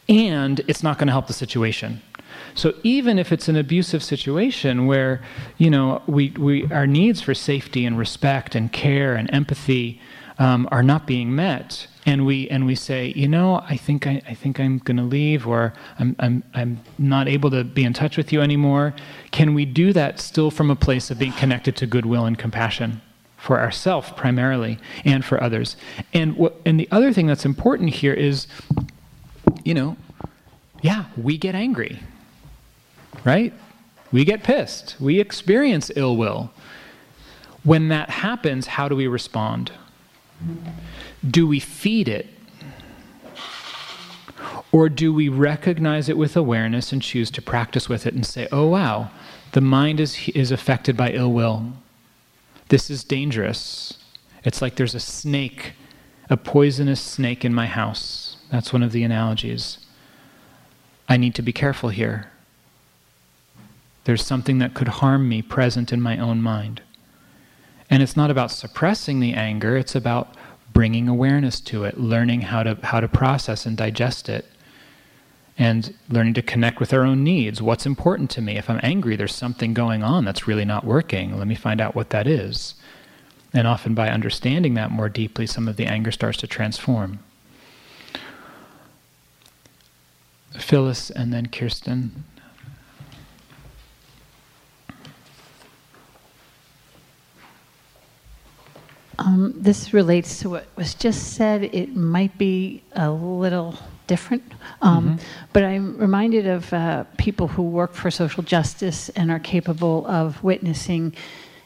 And 0.08 0.60
it's 0.68 0.84
not 0.84 0.98
going 0.98 1.08
to 1.08 1.14
help 1.14 1.28
the 1.28 1.34
situation. 1.34 2.02
So 2.56 2.74
even 2.84 3.20
if 3.20 3.32
it's 3.32 3.48
an 3.48 3.56
abusive 3.56 4.04
situation 4.04 4.88
where, 4.88 5.22
you 5.58 5.70
know, 5.70 6.02
we, 6.08 6.32
we, 6.32 6.72
our 6.72 6.88
needs 6.88 7.22
for 7.22 7.34
safety 7.34 7.86
and 7.86 7.98
respect 7.98 8.56
and 8.56 8.72
care 8.72 9.16
and 9.16 9.34
empathy 9.34 10.02
um, 10.40 10.68
are 10.72 10.82
not 10.82 11.06
being 11.06 11.36
met, 11.36 11.88
and 12.08 12.26
we 12.26 12.50
and 12.50 12.66
we 12.66 12.74
say, 12.74 13.14
you 13.16 13.28
know, 13.28 13.64
I 13.70 13.78
think 13.78 14.08
I, 14.08 14.24
I 14.28 14.34
think 14.34 14.60
I'm 14.60 14.80
going 14.80 14.98
to 14.98 15.04
leave, 15.04 15.46
or 15.46 15.74
I'm 16.00 16.16
I'm 16.18 16.44
I'm 16.56 16.80
not 16.98 17.28
able 17.28 17.52
to 17.52 17.64
be 17.64 17.84
in 17.84 17.94
touch 17.94 18.18
with 18.18 18.34
you 18.34 18.42
anymore. 18.42 18.96
Can 19.30 19.54
we 19.54 19.66
do 19.66 19.94
that 19.94 20.20
still 20.20 20.50
from 20.50 20.72
a 20.72 20.76
place 20.76 21.12
of 21.12 21.20
being 21.20 21.34
connected 21.34 21.76
to 21.76 21.86
goodwill 21.86 22.26
and 22.26 22.40
compassion 22.40 23.02
for 23.38 23.60
ourselves 23.60 24.12
primarily, 24.16 24.80
and 25.06 25.24
for 25.24 25.44
others? 25.44 25.76
And 26.12 26.36
what 26.38 26.60
and 26.66 26.80
the 26.80 26.88
other 26.90 27.14
thing 27.14 27.28
that's 27.28 27.46
important 27.46 27.92
here 27.92 28.14
is, 28.14 28.48
you 29.64 29.76
know, 29.76 29.96
yeah, 30.82 31.06
we 31.16 31.38
get 31.38 31.54
angry, 31.54 32.00
right? 33.24 33.54
We 34.12 34.26
get 34.26 34.44
pissed. 34.44 34.96
We 35.00 35.20
experience 35.20 35.92
ill 35.96 36.18
will. 36.18 36.52
When 37.64 37.90
that 37.90 38.10
happens, 38.10 38.68
how 38.68 38.90
do 38.90 38.96
we 38.96 39.08
respond? 39.08 39.72
Do 41.28 41.48
we 41.48 41.60
feed 41.60 42.08
it? 42.08 42.28
Or 44.72 44.90
do 44.90 45.14
we 45.14 45.30
recognize 45.30 46.10
it 46.10 46.18
with 46.18 46.36
awareness 46.36 46.92
and 46.92 47.02
choose 47.02 47.30
to 47.32 47.42
practice 47.42 47.90
with 47.90 48.08
it 48.08 48.14
and 48.14 48.26
say, 48.26 48.48
oh, 48.52 48.68
wow, 48.68 49.12
the 49.52 49.62
mind 49.62 50.00
is, 50.00 50.30
is 50.30 50.52
affected 50.52 50.96
by 50.96 51.12
ill 51.12 51.32
will. 51.32 51.74
This 52.70 52.90
is 52.90 53.04
dangerous. 53.04 53.98
It's 54.44 54.62
like 54.62 54.76
there's 54.76 54.96
a 54.96 55.00
snake, 55.00 55.74
a 56.30 56.38
poisonous 56.38 57.02
snake 57.02 57.44
in 57.44 57.54
my 57.54 57.68
house. 57.68 58.38
That's 58.50 58.72
one 58.72 58.82
of 58.82 58.94
the 58.94 59.04
analogies. 59.04 59.78
I 61.10 61.18
need 61.18 61.36
to 61.36 61.42
be 61.42 61.52
careful 61.52 61.90
here. 61.90 62.32
There's 64.04 64.26
something 64.26 64.58
that 64.60 64.74
could 64.74 64.88
harm 64.88 65.30
me 65.30 65.42
present 65.42 65.94
in 65.94 66.02
my 66.02 66.18
own 66.18 66.42
mind. 66.42 66.82
And 67.90 68.02
it's 68.02 68.18
not 68.18 68.32
about 68.32 68.52
suppressing 68.52 69.20
the 69.20 69.34
anger, 69.34 69.78
it's 69.78 69.96
about 69.96 70.36
bringing 70.74 71.08
awareness 71.08 71.60
to 71.60 71.84
it, 71.84 72.00
learning 72.00 72.42
how 72.42 72.64
to, 72.64 72.78
how 72.84 73.02
to 73.02 73.08
process 73.08 73.66
and 73.66 73.76
digest 73.76 74.30
it, 74.30 74.46
and 75.58 75.94
learning 76.10 76.34
to 76.36 76.42
connect 76.42 76.80
with 76.80 76.94
our 76.94 77.04
own 77.04 77.24
needs. 77.24 77.62
What's 77.62 77.86
important 77.86 78.30
to 78.32 78.42
me? 78.42 78.58
If 78.58 78.70
I'm 78.70 78.80
angry, 78.82 79.16
there's 79.16 79.36
something 79.36 79.74
going 79.74 80.02
on 80.02 80.24
that's 80.24 80.48
really 80.48 80.66
not 80.66 80.86
working. 80.86 81.38
Let 81.38 81.48
me 81.48 81.56
find 81.56 81.82
out 81.82 81.94
what 81.94 82.10
that 82.12 82.26
is. 82.26 82.76
And 83.54 83.68
often 83.68 83.94
by 83.94 84.10
understanding 84.10 84.76
that 84.76 84.92
more 84.92 85.10
deeply, 85.10 85.46
some 85.46 85.68
of 85.68 85.76
the 85.76 85.86
anger 85.86 86.12
starts 86.12 86.38
to 86.40 86.48
transform. 86.48 87.20
Phyllis 90.58 91.10
and 91.10 91.34
then 91.34 91.48
Kirsten. 91.48 92.24
Um, 99.26 99.54
this 99.56 99.94
relates 99.94 100.40
to 100.40 100.50
what 100.50 100.66
was 100.76 100.96
just 100.96 101.34
said. 101.34 101.64
It 101.64 101.96
might 101.96 102.38
be 102.38 102.82
a 102.94 103.12
little 103.12 103.78
different, 104.08 104.44
um, 104.82 105.18
mm-hmm. 105.18 105.26
but 105.54 105.64
I'm 105.64 105.98
reminded 105.98 106.48
of 106.48 106.74
uh, 106.74 107.06
people 107.18 107.48
who 107.48 107.62
work 107.62 107.94
for 107.94 108.10
social 108.12 108.44
justice 108.44 109.10
and 109.10 109.30
are 109.32 109.40
capable 109.40 110.06
of 110.08 110.44
witnessing 110.44 111.14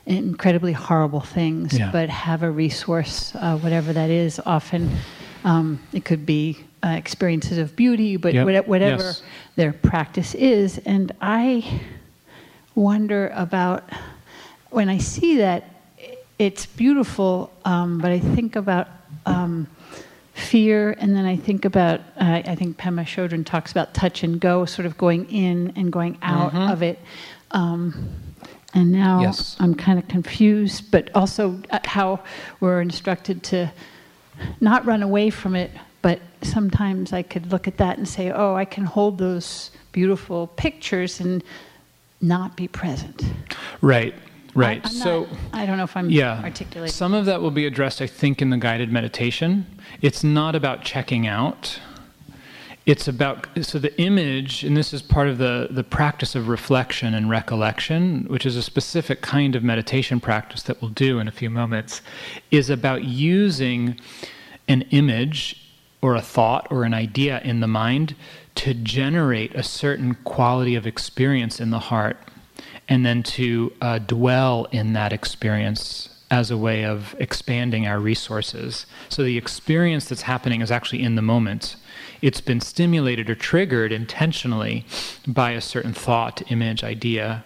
incredibly 0.05 0.73
horrible 0.73 1.21
things, 1.21 1.77
yeah. 1.77 1.91
but 1.91 2.09
have 2.09 2.43
a 2.43 2.51
resource, 2.51 3.33
uh, 3.35 3.57
whatever 3.57 3.93
that 3.93 4.09
is. 4.09 4.39
Often 4.45 4.91
um, 5.43 5.79
it 5.93 6.05
could 6.05 6.25
be 6.25 6.59
uh, 6.83 6.89
experiences 6.89 7.57
of 7.57 7.75
beauty, 7.75 8.17
but 8.17 8.33
yep. 8.33 8.67
whatever 8.67 9.03
yes. 9.03 9.23
their 9.55 9.73
practice 9.73 10.35
is. 10.35 10.77
And 10.79 11.11
I 11.21 11.81
wonder 12.75 13.31
about 13.33 13.89
when 14.69 14.89
I 14.89 14.97
see 14.97 15.37
that 15.37 15.74
it's 16.37 16.65
beautiful, 16.65 17.51
um, 17.63 17.99
but 17.99 18.11
I 18.11 18.19
think 18.19 18.55
about 18.55 18.87
um, 19.25 19.67
fear, 20.33 20.95
and 20.99 21.15
then 21.15 21.25
I 21.25 21.37
think 21.37 21.65
about, 21.65 22.01
uh, 22.17 22.41
I 22.45 22.55
think 22.55 22.77
Pema 22.77 23.03
Chodron 23.03 23.45
talks 23.45 23.71
about 23.71 23.93
touch 23.93 24.23
and 24.23 24.39
go, 24.39 24.65
sort 24.65 24.85
of 24.85 24.97
going 24.97 25.29
in 25.31 25.71
and 25.75 25.91
going 25.91 26.17
out 26.21 26.51
mm-hmm. 26.51 26.71
of 26.71 26.83
it. 26.83 26.99
Um, 27.51 28.09
and 28.73 28.91
now 28.91 29.21
yes. 29.21 29.55
I'm 29.59 29.73
kind 29.75 29.97
of 29.97 30.07
confused, 30.09 30.91
but 30.91 31.09
also 31.15 31.61
uh, 31.71 31.79
how 31.85 32.19
we're 32.59 32.81
instructed 32.81 33.41
to 33.43 33.71
not 34.59 34.85
run 34.85 35.01
away 35.01 35.29
from 35.29 35.55
it, 35.55 35.71
but 36.01 36.19
sometimes 36.41 37.13
I 37.13 37.21
could 37.21 37.51
look 37.51 37.67
at 37.67 37.77
that 37.77 37.97
and 37.97 38.07
say, 38.07 38.31
oh, 38.31 38.55
I 38.55 38.65
can 38.65 38.83
hold 38.83 39.17
those 39.17 39.71
beautiful 39.93 40.47
pictures 40.47 41.21
and 41.21 41.41
not 42.19 42.57
be 42.57 42.67
present. 42.67 43.23
Right. 43.81 44.13
Right. 44.55 44.85
I, 44.85 44.89
so 44.89 45.25
not, 45.25 45.29
I 45.53 45.65
don't 45.65 45.77
know 45.77 45.83
if 45.83 45.97
I'm 45.97 46.09
yeah, 46.09 46.41
articulating. 46.41 46.91
Some 46.91 47.13
of 47.13 47.25
that 47.25 47.41
will 47.41 47.51
be 47.51 47.65
addressed, 47.65 48.01
I 48.01 48.07
think, 48.07 48.41
in 48.41 48.49
the 48.49 48.57
guided 48.57 48.89
meditation. 48.91 49.65
It's 50.01 50.23
not 50.23 50.55
about 50.55 50.81
checking 50.81 51.27
out. 51.27 51.79
It's 52.85 53.07
about 53.07 53.47
so 53.61 53.79
the 53.79 53.99
image, 53.99 54.63
and 54.63 54.77
this 54.77 54.93
is 54.93 55.01
part 55.01 55.27
of 55.27 55.39
the 55.39 55.67
the 55.71 55.83
practice 55.83 56.35
of 56.35 56.47
reflection 56.47 57.13
and 57.13 57.29
recollection, 57.29 58.25
which 58.25 58.45
is 58.45 58.55
a 58.55 58.61
specific 58.61 59.21
kind 59.21 59.55
of 59.55 59.63
meditation 59.63 60.19
practice 60.19 60.63
that 60.63 60.81
we'll 60.81 60.91
do 60.91 61.19
in 61.19 61.27
a 61.27 61.31
few 61.31 61.49
moments, 61.49 62.01
is 62.51 62.69
about 62.69 63.03
using 63.03 63.99
an 64.67 64.83
image 64.91 65.61
or 66.01 66.15
a 66.15 66.21
thought 66.21 66.67
or 66.69 66.83
an 66.83 66.93
idea 66.93 67.41
in 67.43 67.59
the 67.59 67.67
mind 67.67 68.15
to 68.53 68.73
generate 68.73 69.53
a 69.55 69.63
certain 69.63 70.13
quality 70.23 70.75
of 70.75 70.87
experience 70.87 71.59
in 71.59 71.71
the 71.71 71.79
heart 71.79 72.17
and 72.87 73.05
then 73.05 73.23
to 73.23 73.73
uh, 73.81 73.99
dwell 73.99 74.65
in 74.71 74.93
that 74.93 75.11
experience 75.13 76.09
as 76.31 76.49
a 76.51 76.57
way 76.57 76.83
of 76.83 77.15
expanding 77.19 77.85
our 77.87 77.99
resources. 77.99 78.85
So 79.09 79.23
the 79.23 79.37
experience 79.37 80.09
that's 80.09 80.23
happening 80.23 80.61
is 80.61 80.71
actually 80.71 81.03
in 81.03 81.15
the 81.15 81.21
moment. 81.21 81.75
It's 82.21 82.41
been 82.41 82.61
stimulated 82.61 83.29
or 83.29 83.35
triggered 83.35 83.91
intentionally 83.91 84.85
by 85.27 85.51
a 85.51 85.61
certain 85.61 85.93
thought, 85.93 86.41
image, 86.51 86.83
idea. 86.83 87.43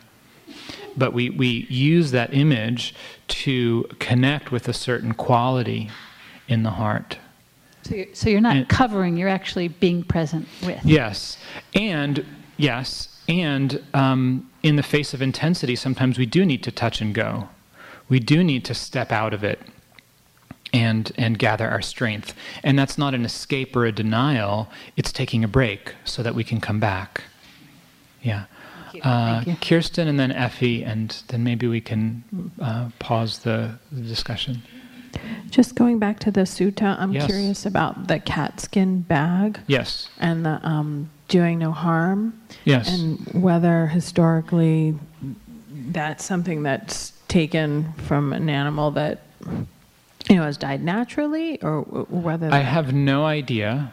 But 0.95 1.13
we, 1.13 1.29
we 1.29 1.67
use 1.69 2.11
that 2.11 2.33
image 2.33 2.95
to 3.27 3.83
connect 3.99 4.51
with 4.51 4.67
a 4.67 4.73
certain 4.73 5.13
quality 5.13 5.89
in 6.47 6.63
the 6.63 6.71
heart. 6.71 7.17
So 7.83 7.95
you're, 7.95 8.07
so 8.13 8.29
you're 8.29 8.41
not 8.41 8.55
And- 8.55 8.69
covering, 8.69 9.17
you're 9.17 9.29
actually 9.29 9.67
being 9.67 10.03
present 10.03 10.47
with. 10.65 10.83
Yes, 10.85 11.37
and 11.75 12.25
yes, 12.57 13.08
and 13.29 13.81
um, 13.93 14.49
in 14.63 14.75
the 14.75 14.83
face 14.83 15.13
of 15.13 15.21
intensity, 15.21 15.75
sometimes 15.75 16.17
we 16.17 16.25
do 16.25 16.43
need 16.45 16.63
to 16.63 16.71
touch 16.71 16.99
and 16.99 17.13
go. 17.13 17.47
We 18.09 18.19
do 18.19 18.43
need 18.43 18.65
to 18.65 18.73
step 18.73 19.11
out 19.11 19.33
of 19.33 19.43
it 19.43 19.61
and 20.73 21.11
and 21.15 21.37
gather 21.37 21.67
our 21.69 21.81
strength. 21.81 22.33
And 22.63 22.77
that's 22.77 22.97
not 22.97 23.13
an 23.13 23.23
escape 23.23 23.75
or 23.75 23.85
a 23.85 23.91
denial. 23.91 24.67
It's 24.97 25.11
taking 25.11 25.43
a 25.43 25.47
break 25.47 25.93
so 26.05 26.23
that 26.23 26.33
we 26.33 26.43
can 26.43 26.59
come 26.59 26.79
back. 26.79 27.23
Yeah. 28.21 28.45
Uh. 29.03 29.43
Kirsten 29.61 30.07
and 30.07 30.19
then 30.19 30.31
Effie, 30.31 30.83
and 30.83 31.15
then 31.27 31.43
maybe 31.43 31.67
we 31.67 31.79
can 31.79 32.23
uh, 32.59 32.89
pause 32.97 33.39
the, 33.39 33.77
the 33.91 34.01
discussion. 34.01 34.63
Just 35.49 35.75
going 35.75 35.99
back 35.99 36.19
to 36.19 36.31
the 36.31 36.41
sutta, 36.41 36.95
I'm 36.99 37.11
Yes. 37.13 37.25
curious 37.25 37.65
about 37.65 38.07
the 38.07 38.19
cat 38.19 38.59
skin 38.59 39.01
bag 39.01 39.59
Yes. 39.67 40.09
and 40.19 40.45
the 40.45 40.59
um, 40.67 41.09
doing 41.27 41.59
no 41.59 41.71
harm, 41.71 42.33
Yes. 42.65 42.87
and 42.93 43.19
whether 43.33 43.87
historically 43.87 44.95
that's 45.91 46.23
something 46.25 46.63
that's 46.63 47.13
taken 47.27 47.93
from 47.97 48.33
an 48.33 48.49
animal 48.49 48.91
that 48.91 49.21
you 50.29 50.35
know 50.35 50.43
has 50.43 50.57
died 50.57 50.83
naturally, 50.83 51.61
or 51.61 51.81
whether 51.81 52.51
I 52.53 52.59
have 52.59 52.93
no 52.93 53.25
idea. 53.25 53.91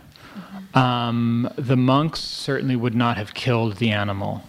Um, 0.75 1.49
the 1.57 1.77
monks 1.77 2.21
certainly 2.21 2.77
would 2.77 2.95
not 2.95 3.17
have 3.17 3.33
killed 3.33 3.77
the 3.77 3.91
animal. 3.93 4.43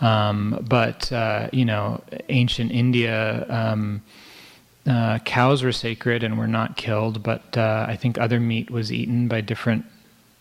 Um, 0.00 0.64
but, 0.68 1.10
uh, 1.12 1.48
you 1.52 1.64
know, 1.64 2.02
ancient 2.28 2.72
India, 2.72 3.46
um, 3.48 4.02
uh, 4.86 5.18
cows 5.20 5.62
were 5.62 5.72
sacred 5.72 6.22
and 6.22 6.38
were 6.38 6.48
not 6.48 6.76
killed, 6.76 7.22
but 7.22 7.56
uh, 7.56 7.86
I 7.88 7.96
think 7.96 8.18
other 8.18 8.40
meat 8.40 8.70
was 8.70 8.92
eaten 8.92 9.28
by 9.28 9.40
different 9.40 9.84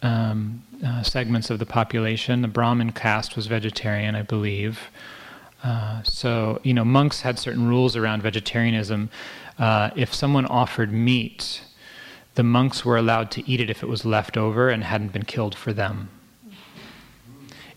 um, 0.01 0.63
uh, 0.85 1.03
segments 1.03 1.49
of 1.49 1.59
the 1.59 1.65
population. 1.65 2.41
The 2.41 2.47
Brahmin 2.47 2.91
caste 2.91 3.35
was 3.35 3.47
vegetarian, 3.47 4.15
I 4.15 4.23
believe. 4.23 4.79
Uh, 5.63 6.01
so, 6.01 6.59
you 6.63 6.73
know, 6.73 6.83
monks 6.83 7.21
had 7.21 7.37
certain 7.37 7.67
rules 7.67 7.95
around 7.95 8.23
vegetarianism. 8.23 9.11
Uh, 9.59 9.91
if 9.95 10.11
someone 10.13 10.47
offered 10.47 10.91
meat, 10.91 11.61
the 12.33 12.43
monks 12.43 12.83
were 12.83 12.97
allowed 12.97 13.29
to 13.31 13.47
eat 13.47 13.61
it 13.61 13.69
if 13.69 13.83
it 13.83 13.89
was 13.89 14.05
left 14.05 14.37
over 14.37 14.69
and 14.69 14.83
hadn't 14.83 15.13
been 15.13 15.25
killed 15.25 15.53
for 15.53 15.71
them. 15.71 16.09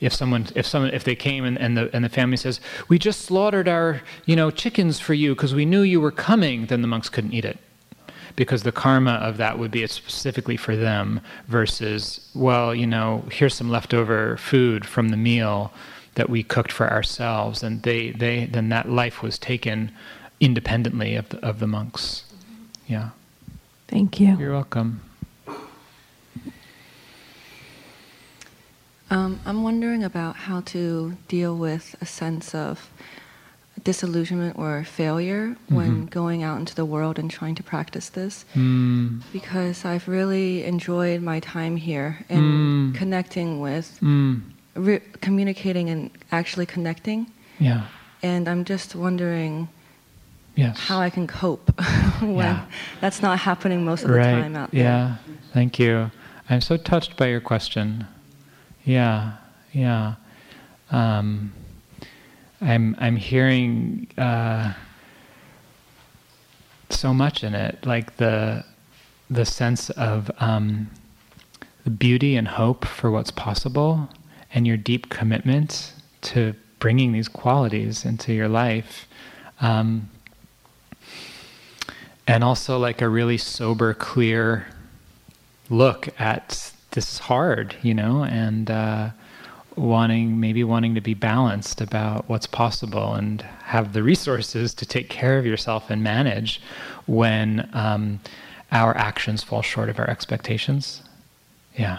If 0.00 0.12
someone, 0.12 0.46
if 0.54 0.66
someone, 0.66 0.92
if 0.92 1.04
they 1.04 1.14
came 1.14 1.44
and, 1.44 1.58
and 1.58 1.76
the 1.76 1.90
and 1.94 2.04
the 2.04 2.08
family 2.08 2.36
says, 2.36 2.60
"We 2.88 2.98
just 2.98 3.22
slaughtered 3.22 3.68
our, 3.68 4.02
you 4.26 4.36
know, 4.36 4.50
chickens 4.50 5.00
for 5.00 5.14
you 5.14 5.34
because 5.34 5.54
we 5.54 5.64
knew 5.64 5.82
you 5.82 6.00
were 6.00 6.10
coming," 6.10 6.66
then 6.66 6.82
the 6.82 6.88
monks 6.88 7.08
couldn't 7.08 7.32
eat 7.32 7.44
it. 7.44 7.58
Because 8.36 8.64
the 8.64 8.72
karma 8.72 9.12
of 9.12 9.36
that 9.36 9.58
would 9.58 9.70
be 9.70 9.82
it's 9.82 9.94
specifically 9.94 10.56
for 10.56 10.74
them 10.74 11.20
versus 11.46 12.28
well 12.34 12.74
you 12.74 12.86
know 12.86 13.24
here's 13.30 13.54
some 13.54 13.70
leftover 13.70 14.36
food 14.36 14.84
from 14.84 15.10
the 15.10 15.16
meal 15.16 15.72
that 16.16 16.28
we 16.28 16.42
cooked 16.42 16.72
for 16.72 16.90
ourselves 16.90 17.62
and 17.62 17.82
they 17.82 18.10
they 18.10 18.46
then 18.46 18.70
that 18.70 18.88
life 18.88 19.22
was 19.22 19.38
taken 19.38 19.92
independently 20.40 21.14
of 21.14 21.28
the, 21.28 21.38
of 21.46 21.60
the 21.60 21.68
monks. 21.68 22.24
Yeah. 22.88 23.10
Thank 23.86 24.18
you. 24.18 24.36
you're 24.36 24.52
welcome 24.52 25.00
Um, 29.10 29.40
I'm 29.46 29.62
wondering 29.62 30.02
about 30.02 30.36
how 30.36 30.60
to 30.62 31.16
deal 31.28 31.56
with 31.56 31.94
a 32.00 32.06
sense 32.06 32.54
of 32.54 32.88
disillusionment 33.82 34.56
or 34.58 34.82
failure 34.84 35.56
when 35.68 36.06
Mhm. 36.06 36.10
going 36.10 36.42
out 36.42 36.58
into 36.58 36.74
the 36.74 36.84
world 36.86 37.18
and 37.18 37.30
trying 37.30 37.54
to 37.56 37.62
practice 37.62 38.08
this. 38.08 38.44
mm, 38.54 39.20
Because 39.32 39.84
I've 39.84 40.08
really 40.08 40.64
enjoyed 40.64 41.20
my 41.22 41.38
time 41.40 41.76
here 41.76 42.24
and 42.30 42.92
Mm. 42.92 42.94
connecting 42.94 43.60
with, 43.60 43.98
mm, 44.00 44.40
re- 44.74 45.02
communicating 45.20 45.90
and 45.90 46.10
actually 46.32 46.66
connecting. 46.66 47.26
yeah 47.58 47.82
And 48.22 48.48
I'm 48.48 48.64
just 48.64 48.94
wondering 48.96 49.68
yes 50.56 50.78
how 50.88 50.98
I 51.00 51.10
can 51.10 51.26
cope 51.26 51.70
when 52.20 52.36
Yeah. 52.56 52.64
that's 53.02 53.20
not 53.20 53.38
happening 53.40 53.84
most 53.84 54.02
of 54.02 54.08
the 54.10 54.16
right 54.16 54.40
time 54.42 54.56
out 54.56 54.70
there. 54.70 54.82
yeah 54.82 55.16
thank 55.52 55.78
you 55.78 56.10
i'm 56.48 56.60
so 56.60 56.76
touched 56.78 57.16
by 57.16 57.26
your 57.26 57.40
question 57.40 58.06
yeah 58.84 59.36
yeah. 59.72 60.14
Um, 60.90 61.52
i'm 62.60 62.94
i'm 62.98 63.16
hearing 63.16 64.06
uh, 64.16 64.72
so 66.90 67.12
much 67.12 67.42
in 67.42 67.54
it 67.54 67.84
like 67.84 68.16
the 68.16 68.64
the 69.30 69.44
sense 69.44 69.90
of 69.90 70.30
um, 70.38 70.90
the 71.84 71.90
beauty 71.90 72.36
and 72.36 72.46
hope 72.48 72.84
for 72.84 73.10
what's 73.10 73.30
possible 73.30 74.08
and 74.52 74.66
your 74.66 74.76
deep 74.76 75.08
commitment 75.08 75.92
to 76.22 76.54
bringing 76.78 77.12
these 77.12 77.28
qualities 77.28 78.04
into 78.04 78.32
your 78.32 78.48
life. 78.48 79.06
Um, 79.60 80.10
and 82.26 82.44
also 82.44 82.78
like 82.78 83.02
a 83.02 83.08
really 83.08 83.38
sober, 83.38 83.92
clear 83.94 84.66
look 85.70 86.08
at 86.20 86.73
this 86.94 87.12
is 87.12 87.18
hard, 87.18 87.76
you 87.82 87.92
know, 87.92 88.24
and 88.24 88.70
uh, 88.70 89.10
wanting 89.76 90.40
maybe 90.40 90.64
wanting 90.64 90.94
to 90.94 91.00
be 91.00 91.14
balanced 91.14 91.80
about 91.80 92.28
what's 92.28 92.46
possible 92.46 93.14
and 93.14 93.42
have 93.64 93.92
the 93.92 94.02
resources 94.02 94.72
to 94.74 94.86
take 94.86 95.08
care 95.08 95.38
of 95.38 95.44
yourself 95.44 95.90
and 95.90 96.02
manage 96.02 96.60
when 97.06 97.68
um, 97.72 98.20
our 98.72 98.96
actions 98.96 99.42
fall 99.42 99.62
short 99.62 99.88
of 99.88 99.98
our 99.98 100.08
expectations. 100.08 101.02
Yeah, 101.76 101.98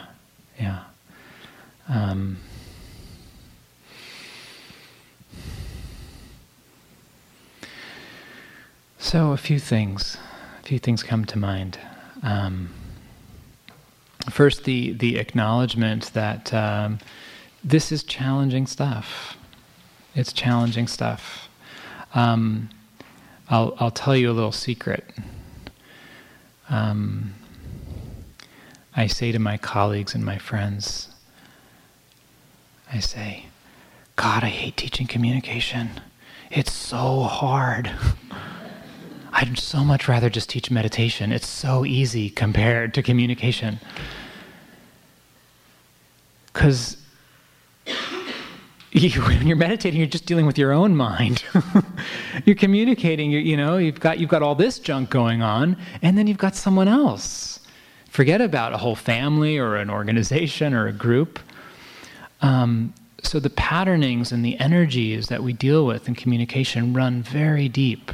yeah. 0.60 0.84
Um, 1.89 2.38
So 9.05 9.34
a 9.34 9.38
few 9.38 9.60
things, 9.60 10.17
a 10.60 10.63
few 10.63 10.79
things 10.79 11.03
come 11.03 11.25
to 11.25 11.38
mind. 11.38 11.77
Um, 12.23 12.73
first, 14.29 14.63
the 14.63 14.93
the 14.93 15.17
acknowledgement 15.17 16.11
that 16.13 16.53
um, 16.53 16.99
this 17.63 17.91
is 17.91 18.03
challenging 18.03 18.67
stuff. 18.67 19.38
It's 20.13 20.31
challenging 20.33 20.88
stuff. 20.88 21.49
Um, 22.13 22.69
I'll 23.49 23.75
I'll 23.79 23.91
tell 23.91 24.15
you 24.15 24.31
a 24.31 24.33
little 24.33 24.51
secret. 24.51 25.03
Um, 26.69 27.35
I 28.95 29.07
say 29.07 29.31
to 29.31 29.39
my 29.39 29.57
colleagues 29.57 30.15
and 30.15 30.23
my 30.23 30.38
friends, 30.38 31.09
I 32.91 32.99
say, 32.99 33.47
God, 34.15 34.43
I 34.43 34.47
hate 34.49 34.77
teaching 34.77 35.05
communication. 35.05 35.89
It's 36.49 36.71
so 36.71 37.23
hard. 37.23 37.91
I'd 39.38 39.60
so 39.60 39.84
much 39.84 40.08
rather 40.08 40.30
just 40.30 40.50
teach 40.50 40.71
meditation. 40.71 41.34
It's 41.34 41.45
so 41.48 41.84
easy 41.84 42.30
compared 42.30 42.93
to 42.93 43.04
communication. 43.04 43.82
Because 46.54 46.95
you, 48.93 49.21
when 49.24 49.45
you're 49.45 49.58
meditating, 49.58 50.00
you're 50.00 50.08
just 50.08 50.26
dealing 50.26 50.45
with 50.45 50.58
your 50.58 50.71
own 50.71 50.95
mind. 50.95 51.43
you're 52.45 52.56
communicating. 52.56 53.30
You, 53.30 53.39
you 53.39 53.58
know, 53.58 53.76
you've 53.76 54.00
got 54.00 54.19
you've 54.19 54.30
got 54.30 54.41
all 54.41 54.56
this 54.56 54.80
junk 54.80 55.10
going 55.10 55.41
on, 55.41 55.76
and 56.02 56.17
then 56.17 56.28
you've 56.28 56.38
got 56.38 56.56
someone 56.56 56.88
else. 56.88 57.60
Forget 58.10 58.39
about 58.39 58.71
a 58.71 58.78
whole 58.78 58.95
family 58.95 59.58
or 59.58 59.76
an 59.76 59.89
organization 59.89 60.74
or 60.74 60.88
a 60.88 60.93
group. 60.93 61.39
Um, 62.41 62.93
so 63.21 63.41
the 63.41 63.50
patternings 63.50 64.32
and 64.32 64.45
the 64.45 64.58
energies 64.60 65.28
that 65.28 65.43
we 65.43 65.52
deal 65.52 65.86
with 65.86 66.08
in 66.08 66.15
communication 66.15 66.93
run 66.93 67.21
very 67.21 67.67
deep. 67.67 68.13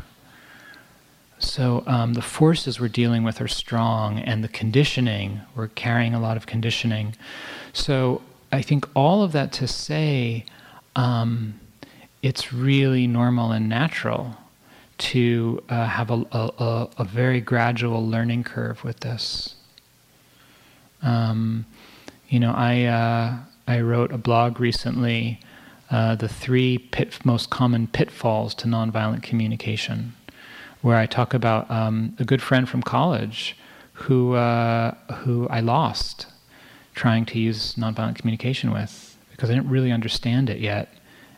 So 1.44 1.84
um, 1.88 2.14
the 2.14 2.22
forces 2.22 2.80
we're 2.80 2.88
dealing 2.88 3.24
with 3.24 3.42
are 3.42 3.48
strong, 3.48 4.20
and 4.20 4.44
the 4.44 4.48
conditioning, 4.48 5.42
we're 5.56 5.70
carrying 5.70 6.14
a 6.14 6.20
lot 6.20 6.38
of 6.38 6.46
conditioning. 6.46 7.16
So 7.74 8.22
I 8.52 8.62
think 8.62 8.86
all 8.96 9.24
of 9.24 9.32
that 9.32 9.52
to 9.54 9.68
say, 9.68 10.46
um, 10.96 11.60
it's 12.22 12.54
really 12.54 13.08
normal 13.08 13.52
and 13.52 13.68
natural 13.68 14.36
to 15.00 15.64
uh, 15.70 15.86
have 15.86 16.12
a, 16.12 16.24
a, 16.32 16.88
a- 16.98 17.04
very 17.04 17.42
gradual 17.42 18.08
learning 18.08 18.44
curve 18.44 18.84
with 18.84 19.00
this. 19.00 19.56
Um, 21.02 21.66
you 22.30 22.40
know, 22.40 22.54
I 22.56 22.84
uh, 22.84 23.38
I 23.68 23.82
wrote 23.82 24.12
a 24.12 24.20
blog 24.20 24.60
recently, 24.60 25.40
uh, 25.90 26.14
the 26.16 26.28
three 26.28 26.78
pit, 26.78 27.26
most 27.26 27.50
common 27.50 27.88
pitfalls 27.88 28.54
to 28.56 28.68
nonviolent 28.68 29.24
communication, 29.24 30.14
where 30.82 30.98
I 30.98 31.06
talk 31.06 31.34
about 31.34 31.70
um, 31.70 32.16
a 32.20 32.26
good 32.26 32.42
friend 32.42 32.68
from 32.68 32.82
college 32.82 33.56
who, 33.94 34.34
uh, 34.34 34.96
who 35.14 35.48
I 35.50 35.60
lost 35.60 36.28
trying 36.96 37.26
to 37.26 37.40
use 37.40 37.76
nonviolent 37.76 38.16
communication 38.16 38.72
with 38.72 39.18
because 39.32 39.50
I 39.50 39.54
didn't 39.54 39.70
really 39.70 39.92
understand 39.92 40.50
it 40.50 40.60
yet. 40.60 40.94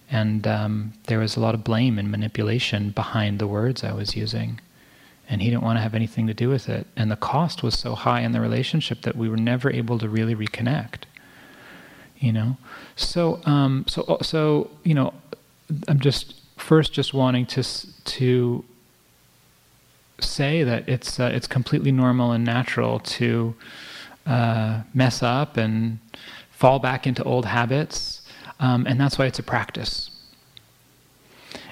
And 0.09 0.45
um, 0.45 0.93
there 1.07 1.19
was 1.19 1.35
a 1.35 1.39
lot 1.39 1.55
of 1.55 1.63
blame 1.63 1.97
and 1.97 2.11
manipulation 2.11 2.91
behind 2.91 3.39
the 3.39 3.47
words 3.47 3.83
I 3.83 3.93
was 3.93 4.15
using. 4.15 4.59
And 5.29 5.41
he 5.41 5.49
didn't 5.49 5.63
want 5.63 5.77
to 5.77 5.81
have 5.81 5.95
anything 5.95 6.27
to 6.27 6.33
do 6.33 6.49
with 6.49 6.69
it. 6.69 6.85
And 6.95 7.09
the 7.09 7.15
cost 7.15 7.63
was 7.63 7.79
so 7.79 7.95
high 7.95 8.21
in 8.21 8.33
the 8.33 8.41
relationship 8.41 9.01
that 9.03 9.15
we 9.15 9.29
were 9.29 9.37
never 9.37 9.71
able 9.71 9.97
to 9.99 10.09
really 10.09 10.35
reconnect. 10.35 11.03
You 12.19 12.33
know? 12.33 12.57
So, 12.95 13.41
um, 13.45 13.85
so, 13.87 14.17
so 14.21 14.69
you 14.83 14.93
know, 14.93 15.13
I'm 15.87 15.99
just 15.99 16.41
first 16.57 16.93
just 16.93 17.13
wanting 17.13 17.45
to, 17.47 17.63
to 17.63 18.65
say 20.31 20.63
that 20.63 20.87
it's, 20.87 21.19
uh, 21.19 21.31
it's 21.33 21.47
completely 21.47 21.91
normal 21.91 22.31
and 22.31 22.43
natural 22.43 22.99
to 22.99 23.55
uh, 24.25 24.81
mess 24.93 25.21
up 25.21 25.57
and 25.57 25.99
fall 26.49 26.79
back 26.79 27.05
into 27.05 27.23
old 27.23 27.45
habits 27.45 28.23
um, 28.63 28.87
and 28.87 28.99
that's 28.99 29.17
why 29.17 29.25
it's 29.25 29.39
a 29.39 29.43
practice. 29.43 30.09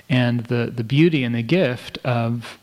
And 0.09 0.41
the, 0.41 0.71
the 0.75 0.83
beauty 0.83 1.23
and 1.23 1.33
the 1.33 1.41
gift 1.41 1.97
of 2.03 2.57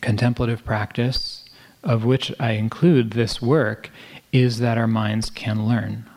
contemplative 0.00 0.64
practice, 0.64 1.44
of 1.82 2.04
which 2.04 2.32
I 2.38 2.52
include 2.52 3.12
this 3.12 3.42
work, 3.42 3.90
is 4.32 4.60
that 4.60 4.78
our 4.78 4.86
minds 4.86 5.28
can 5.28 5.66
learn 5.66 6.08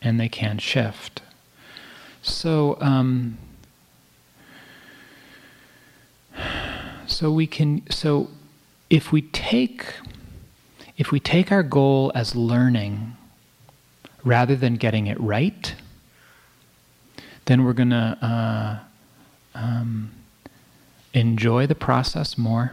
and 0.00 0.20
they 0.20 0.28
can 0.28 0.58
shift. 0.58 1.20
So, 2.22 2.78
um, 2.80 3.36
so 7.20 7.30
we 7.30 7.46
can. 7.46 7.82
So, 7.90 8.30
if 8.88 9.12
we 9.12 9.20
take, 9.20 9.84
if 10.96 11.12
we 11.12 11.20
take 11.20 11.52
our 11.52 11.62
goal 11.62 12.10
as 12.14 12.34
learning, 12.34 13.14
rather 14.24 14.56
than 14.56 14.76
getting 14.76 15.06
it 15.06 15.20
right, 15.20 15.74
then 17.44 17.62
we're 17.64 17.74
going 17.74 17.90
to 17.90 18.16
uh, 18.22 18.78
um, 19.54 20.12
enjoy 21.12 21.66
the 21.66 21.74
process 21.74 22.38
more 22.38 22.72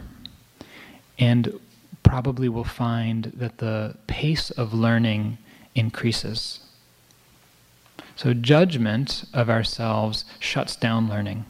and 1.18 1.60
probably 2.02 2.48
will 2.48 2.64
find 2.64 3.24
that 3.36 3.58
the 3.58 3.96
pace 4.06 4.50
of 4.52 4.72
learning 4.72 5.36
increases. 5.74 6.60
So, 8.16 8.32
judgment 8.32 9.24
of 9.34 9.50
ourselves 9.50 10.24
shuts 10.38 10.74
down 10.74 11.06
learning. 11.06 11.44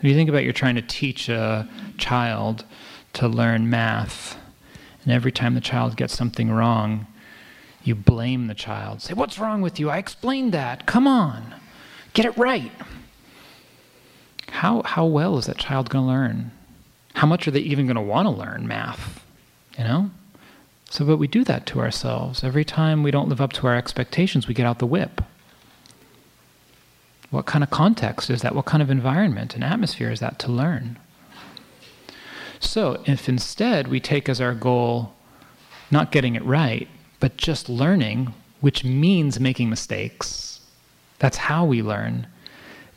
If 0.00 0.04
you 0.04 0.14
think 0.14 0.30
about 0.30 0.44
you're 0.44 0.54
trying 0.54 0.76
to 0.76 0.82
teach 0.82 1.28
a 1.28 1.68
child 1.98 2.64
to 3.12 3.28
learn 3.28 3.68
math, 3.68 4.38
and 5.04 5.12
every 5.12 5.30
time 5.30 5.54
the 5.54 5.60
child 5.60 5.94
gets 5.94 6.16
something 6.16 6.50
wrong, 6.50 7.06
you 7.84 7.94
blame 7.94 8.46
the 8.46 8.54
child. 8.54 9.02
Say, 9.02 9.12
What's 9.12 9.38
wrong 9.38 9.60
with 9.60 9.78
you? 9.78 9.90
I 9.90 9.98
explained 9.98 10.52
that. 10.52 10.86
Come 10.86 11.06
on. 11.06 11.54
Get 12.14 12.24
it 12.24 12.36
right. 12.38 12.72
How, 14.48 14.82
how 14.82 15.04
well 15.04 15.36
is 15.36 15.46
that 15.46 15.58
child 15.58 15.90
going 15.90 16.04
to 16.04 16.08
learn? 16.08 16.50
How 17.14 17.26
much 17.26 17.46
are 17.46 17.50
they 17.50 17.60
even 17.60 17.86
going 17.86 17.96
to 17.96 18.02
want 18.02 18.26
to 18.26 18.30
learn 18.30 18.66
math? 18.66 19.24
You 19.76 19.84
know? 19.84 20.10
So, 20.88 21.04
but 21.04 21.18
we 21.18 21.28
do 21.28 21.44
that 21.44 21.66
to 21.66 21.80
ourselves. 21.80 22.42
Every 22.42 22.64
time 22.64 23.02
we 23.02 23.10
don't 23.10 23.28
live 23.28 23.40
up 23.40 23.52
to 23.54 23.66
our 23.66 23.76
expectations, 23.76 24.48
we 24.48 24.54
get 24.54 24.66
out 24.66 24.78
the 24.78 24.86
whip. 24.86 25.20
What 27.30 27.46
kind 27.46 27.62
of 27.62 27.70
context 27.70 28.28
is 28.28 28.42
that? 28.42 28.54
What 28.54 28.64
kind 28.64 28.82
of 28.82 28.90
environment 28.90 29.54
and 29.54 29.62
atmosphere 29.62 30.10
is 30.10 30.20
that 30.20 30.38
to 30.40 30.52
learn? 30.52 30.98
So, 32.58 33.02
if 33.06 33.28
instead 33.28 33.88
we 33.88 34.00
take 34.00 34.28
as 34.28 34.40
our 34.40 34.54
goal 34.54 35.14
not 35.90 36.12
getting 36.12 36.34
it 36.34 36.44
right, 36.44 36.88
but 37.18 37.36
just 37.36 37.68
learning, 37.68 38.34
which 38.60 38.84
means 38.84 39.40
making 39.40 39.70
mistakes, 39.70 40.60
that's 41.18 41.36
how 41.36 41.64
we 41.64 41.82
learn. 41.82 42.26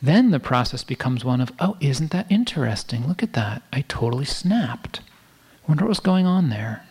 Then 0.02 0.30
the 0.30 0.40
process 0.40 0.84
becomes 0.84 1.24
one 1.24 1.40
of, 1.40 1.50
oh, 1.58 1.76
isn't 1.80 2.10
that 2.10 2.30
interesting? 2.30 3.06
Look 3.06 3.22
at 3.22 3.32
that. 3.32 3.62
I 3.72 3.82
totally 3.82 4.26
snapped. 4.26 5.00
Wonder 5.66 5.84
what 5.84 5.90
was 5.90 6.00
going 6.00 6.26
on 6.26 6.50
there. 6.50 6.84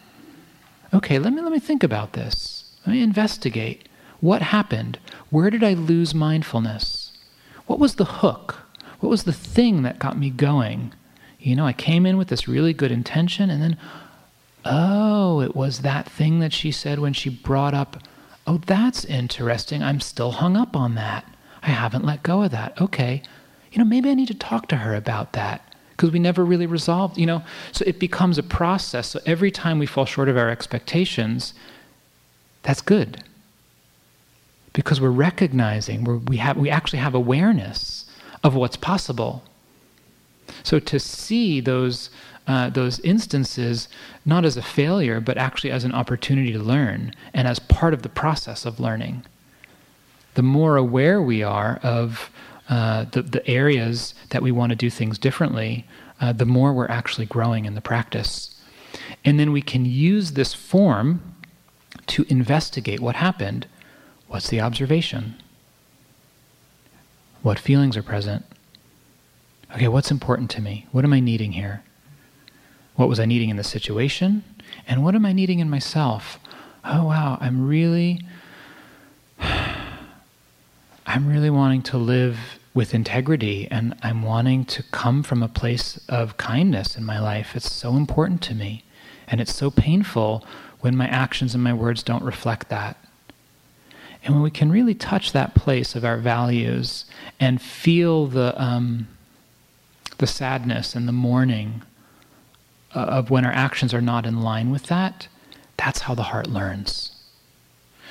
Okay, 0.94 1.20
let 1.20 1.34
me 1.34 1.41
let 1.41 1.52
me 1.52 1.60
think 1.60 1.84
about 1.84 2.14
this. 2.14 2.76
Let 2.86 2.94
me 2.94 3.04
investigate. 3.04 3.88
What 4.20 4.41
happened? 4.41 5.00
Where 5.30 5.50
did 5.50 5.64
I 5.64 5.74
lose 5.74 6.16
mindfulness? 6.16 7.03
What 7.68 7.80
was 7.80 7.95
the 7.95 8.05
hook? 8.05 8.55
What 8.99 9.09
was 9.09 9.24
the 9.24 9.34
thing 9.34 9.84
that 9.84 9.99
got 9.99 10.18
me 10.18 10.30
going? 10.30 10.93
You 11.39 11.55
know, 11.55 11.66
I 11.66 11.74
came 11.74 12.05
in 12.05 12.18
with 12.18 12.30
this 12.30 12.47
really 12.47 12.74
good 12.74 12.91
intention 12.91 13.49
and 13.49 13.61
then 13.61 13.78
oh, 14.66 15.41
it 15.41 15.55
was 15.55 15.80
that 15.80 16.09
thing 16.09 16.39
that 16.39 16.53
she 16.53 16.72
said 16.72 16.99
when 16.99 17.11
she 17.14 17.30
brought 17.30 17.74
up 17.74 18.01
Oh, 18.45 18.57
that's 18.57 19.05
interesting. 19.05 19.82
I'm 19.82 19.99
still 19.99 20.32
hung 20.32 20.57
up 20.57 20.76
on 20.76 20.95
that. 20.95 21.26
I 21.61 21.68
haven't 21.68 22.05
let 22.05 22.24
go 22.24 22.43
of 22.43 22.51
that. 22.51 22.80
Okay. 22.80 23.22
You 23.72 23.80
know, 23.80 23.86
maybe 23.86 24.09
I 24.09 24.14
need 24.14 24.28
to 24.28 24.34
talk 24.34 24.68
to 24.68 24.78
her 24.78 24.95
about 24.95 25.34
that 25.34 25.74
because 25.91 26.11
we 26.11 26.20
never 26.20 26.43
really 26.43 26.66
resolved, 26.66 27.18
you 27.18 27.26
know. 27.26 27.43
So 27.72 27.84
it 27.88 27.99
becomes 27.99 28.38
a 28.38 28.43
process. 28.43 29.07
So 29.07 29.22
every 29.26 29.49
time 29.49 29.80
we 29.80 29.86
fall 29.86 30.05
short 30.05 30.28
of 30.28 30.38
our 30.38 30.49
expectations, 30.49 31.53
that's 32.64 32.82
good. 32.82 33.24
Because 34.74 34.99
we're 34.99 35.09
recognizing, 35.09 36.03
we're, 36.03 36.17
we, 36.17 36.38
have, 36.38 36.57
we 36.57 36.69
actually 36.69 36.99
have 36.99 37.13
awareness 37.15 38.05
of 38.43 38.55
what's 38.55 38.76
possible. 38.76 39.43
So 40.63 40.80
to 40.80 40.99
see 40.99 41.61
those 41.61 42.09
uh, 42.47 42.69
those 42.69 42.99
instances 43.01 43.88
not 44.26 44.45
as 44.45 44.57
a 44.57 44.61
failure, 44.61 45.21
but 45.21 45.38
actually 45.38 45.71
as 45.71 45.84
an 45.84 45.93
opportunity 45.93 46.51
to 46.51 46.59
learn 46.59 47.13
and 47.34 47.47
as 47.47 47.59
part 47.59 47.93
of 47.93 48.01
the 48.01 48.09
process 48.09 48.65
of 48.65 48.80
learning. 48.80 49.24
The 50.34 50.41
more 50.41 50.76
aware 50.76 51.21
we 51.21 51.43
are 51.43 51.80
of 51.84 52.30
uh, 52.69 53.05
the, 53.05 53.21
the 53.21 53.47
areas 53.47 54.13
that 54.32 54.41
we 54.41 54.51
want 54.51 54.71
to 54.71 54.76
do 54.76 54.89
things 54.89 55.17
differently, 55.17 55.88
uh, 56.19 56.34
the 56.34 56.45
more 56.45 56.74
we're 56.74 56.88
actually 56.88 57.26
growing 57.26 57.65
in 57.65 57.76
the 57.76 57.82
practice. 57.82 58.59
And 59.24 59.39
then 59.39 59.51
we 59.51 59.61
can 59.61 59.86
use 59.86 60.34
this 60.34 60.53
form 60.53 61.36
to 62.07 62.26
investigate 62.28 62.99
what 62.99 63.15
happened. 63.15 63.67
What's 64.34 64.50
the 64.50 64.62
observation? 64.62 65.36
What 67.44 67.60
feelings 67.60 67.96
are 67.96 68.02
present? 68.02 68.44
Okay, 69.76 69.88
what's 69.88 70.10
important 70.10 70.50
to 70.50 70.62
me? 70.62 70.88
What 70.92 71.06
am 71.06 71.14
I 71.14 71.20
needing 71.20 71.52
here? 71.52 71.84
What 72.96 73.08
was 73.08 73.20
I 73.20 73.26
needing 73.26 73.52
in 73.52 73.58
the 73.58 73.64
situation? 73.64 74.44
And 74.88 75.04
what 75.04 75.14
am 75.14 75.24
I 75.24 75.34
needing 75.34 75.60
in 75.60 75.70
myself? 75.70 76.40
Oh, 76.84 77.06
wow, 77.06 77.38
I'm 77.42 77.68
really, 77.68 78.22
I'm 79.40 81.28
really 81.28 81.52
wanting 81.52 81.84
to 81.84 82.00
live 82.00 82.40
with 82.74 82.96
integrity 82.96 83.68
and 83.70 83.96
I'm 84.02 84.24
wanting 84.24 84.66
to 84.66 84.82
come 84.82 85.22
from 85.22 85.44
a 85.44 85.48
place 85.48 86.04
of 86.10 86.38
kindness 86.38 86.98
in 86.98 87.04
my 87.04 87.20
life. 87.20 87.56
It's 87.56 87.72
so 87.72 87.96
important 87.96 88.42
to 88.42 88.56
me. 88.56 88.84
And 89.28 89.40
it's 89.40 89.54
so 89.54 89.70
painful 89.70 90.44
when 90.80 90.96
my 90.96 91.08
actions 91.08 91.54
and 91.54 91.64
my 91.64 91.74
words 91.74 92.02
don't 92.02 92.24
reflect 92.24 92.70
that. 92.70 92.98
And 94.24 94.36
when 94.36 94.43
we 94.43 94.51
can 94.51 94.71
really 94.71 94.95
touch 94.95 95.34
that 95.34 95.53
place 95.53 95.95
of 95.95 96.05
our 96.05 96.17
values 96.17 97.05
and 97.39 97.61
feel 97.61 98.28
the, 98.28 98.59
um, 98.61 99.07
the 100.17 100.28
sadness 100.28 100.95
and 100.95 101.07
the 101.07 101.11
mourning 101.11 101.82
uh, 102.95 102.99
of 102.99 103.30
when 103.30 103.43
our 103.43 103.51
actions 103.51 103.93
are 103.93 104.01
not 104.01 104.26
in 104.26 104.41
line 104.41 104.71
with 104.71 104.84
that, 104.84 105.28
that's 105.78 106.01
how 106.01 106.15
the 106.15 106.24
heart 106.24 106.47
learns. 106.47 107.11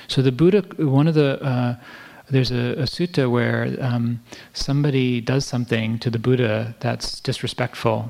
So 0.07 0.21
the 0.21 0.31
Buddha, 0.31 0.63
one 0.77 1.07
of 1.07 1.15
the, 1.15 1.41
uh, 1.41 1.75
there's 2.29 2.51
a, 2.51 2.73
a, 2.73 2.83
sutta 2.83 3.29
where 3.29 3.75
um, 3.79 4.21
somebody 4.53 5.21
does 5.21 5.45
something 5.45 5.97
to 5.99 6.09
the 6.09 6.19
Buddha 6.19 6.75
that's 6.79 7.19
disrespectful, 7.19 8.09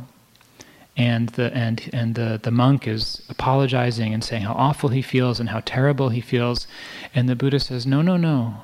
and 0.96 1.30
the 1.30 1.52
and 1.56 1.90
and 1.92 2.16
the 2.16 2.40
the 2.42 2.52
monk 2.52 2.88
is 2.88 3.22
apologizing 3.30 4.14
and 4.14 4.24
saying 4.24 4.44
how 4.44 4.54
awful 4.54 4.90
he 4.90 5.02
feels 5.02 5.40
and 5.40 5.50
how 5.50 5.62
terrible 5.66 6.10
he 6.10 6.22
feels, 6.22 6.68
and 7.16 7.28
the 7.28 7.36
Buddha 7.36 7.60
says, 7.60 7.86
no, 7.86 8.02
no, 8.02 8.18
no, 8.18 8.56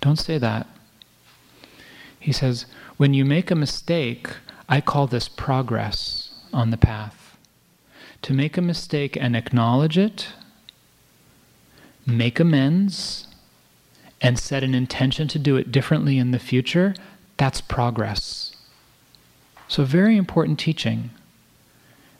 don't 0.00 0.18
say 0.18 0.38
that. 0.38 0.66
He 2.18 2.32
says, 2.32 2.66
when 2.96 3.14
you 3.14 3.24
make 3.24 3.50
a 3.50 3.54
mistake, 3.54 4.28
I 4.68 4.80
call 4.80 5.06
this 5.06 5.28
progress 5.28 6.30
on 6.52 6.70
the 6.70 6.76
path 6.76 7.36
to 8.22 8.32
make 8.32 8.56
a 8.56 8.62
mistake 8.62 9.16
and 9.16 9.36
acknowledge 9.36 9.96
it, 9.96 10.28
make 12.04 12.40
amends, 12.40 13.28
and 14.20 14.38
set 14.38 14.64
an 14.64 14.74
intention 14.74 15.28
to 15.28 15.38
do 15.38 15.56
it 15.56 15.70
differently 15.70 16.18
in 16.18 16.32
the 16.32 16.38
future, 16.38 16.94
that's 17.36 17.60
progress. 17.60 18.56
So, 19.68 19.84
very 19.84 20.16
important 20.16 20.58
teaching. 20.58 21.10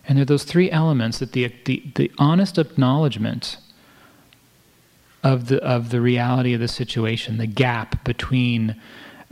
And 0.09 0.17
there 0.17 0.23
are 0.23 0.27
those 0.27 0.45
three 0.45 0.71
elements 0.71 1.19
that 1.19 1.33
the, 1.33 1.53
the, 1.65 1.83
the 1.95 2.13
honest 2.19 2.59
acknowledgement 2.59 3.59
of 5.23 5.49
the, 5.49 5.63
of 5.65 5.91
the 5.91 6.01
reality 6.01 6.55
of 6.55 6.61
the 6.61 6.69
situation, 6.69 7.39
the 7.39 7.47
gap 7.47 8.05
between 8.05 8.77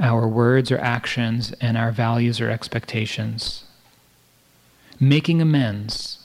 our 0.00 0.26
words 0.26 0.72
or 0.72 0.78
actions 0.78 1.52
and 1.60 1.78
our 1.78 1.92
values 1.92 2.40
or 2.40 2.50
expectations 2.50 3.64
making 5.00 5.40
amends. 5.40 6.18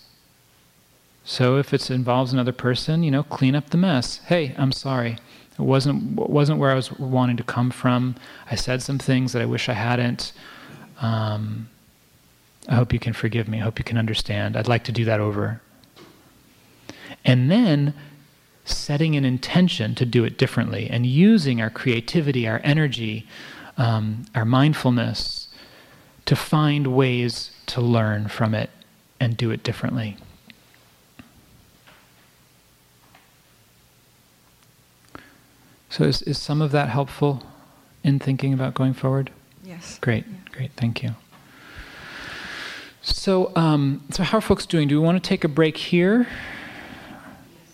So 1.23 1.57
if 1.57 1.73
it 1.73 1.89
involves 1.91 2.33
another 2.33 2.51
person, 2.51 3.03
you 3.03 3.11
know, 3.11 3.23
clean 3.23 3.55
up 3.55 3.69
the 3.69 3.77
mess. 3.77 4.17
Hey, 4.25 4.55
I'm 4.57 4.71
sorry. 4.71 5.17
It 5.53 5.61
wasn't 5.61 6.15
wasn't 6.15 6.59
where 6.59 6.71
I 6.71 6.75
was 6.75 6.91
wanting 6.93 7.37
to 7.37 7.43
come 7.43 7.69
from. 7.69 8.15
I 8.49 8.55
said 8.55 8.81
some 8.81 8.97
things 8.97 9.33
that 9.33 9.41
I 9.41 9.45
wish 9.45 9.69
I 9.69 9.73
hadn't. 9.73 10.31
Um, 11.01 11.69
I 12.67 12.75
hope 12.75 12.93
you 12.93 12.99
can 12.99 13.13
forgive 13.13 13.47
me. 13.47 13.59
I 13.59 13.63
hope 13.63 13.79
you 13.79 13.85
can 13.85 13.97
understand. 13.97 14.55
I'd 14.55 14.67
like 14.67 14.83
to 14.85 14.91
do 14.91 15.05
that 15.05 15.19
over. 15.19 15.61
And 17.25 17.49
then 17.49 17.93
setting 18.65 19.15
an 19.15 19.25
intention 19.25 19.95
to 19.95 20.05
do 20.05 20.23
it 20.23 20.37
differently 20.37 20.89
and 20.89 21.05
using 21.05 21.61
our 21.61 21.69
creativity, 21.69 22.47
our 22.47 22.61
energy, 22.63 23.25
um, 23.77 24.25
our 24.35 24.45
mindfulness 24.45 25.47
to 26.25 26.35
find 26.35 26.87
ways 26.95 27.51
to 27.65 27.81
learn 27.81 28.27
from 28.27 28.53
it 28.53 28.69
and 29.19 29.35
do 29.35 29.51
it 29.51 29.63
differently. 29.63 30.17
So, 35.89 36.03
is, 36.03 36.21
is 36.21 36.37
some 36.37 36.61
of 36.61 36.71
that 36.71 36.89
helpful 36.89 37.41
in 38.03 38.19
thinking 38.19 38.53
about 38.53 38.75
going 38.75 38.93
forward? 38.93 39.31
Yes. 39.63 39.97
Great, 39.99 40.23
great, 40.51 40.71
thank 40.73 41.01
you. 41.01 41.15
So, 43.09 43.51
um, 43.55 44.03
so 44.11 44.23
how 44.23 44.37
are 44.37 44.41
folks 44.41 44.65
doing? 44.65 44.87
Do 44.87 44.99
we 44.99 45.05
want 45.05 45.21
to 45.21 45.27
take 45.27 45.43
a 45.43 45.47
break 45.47 45.77
here? 45.77 46.27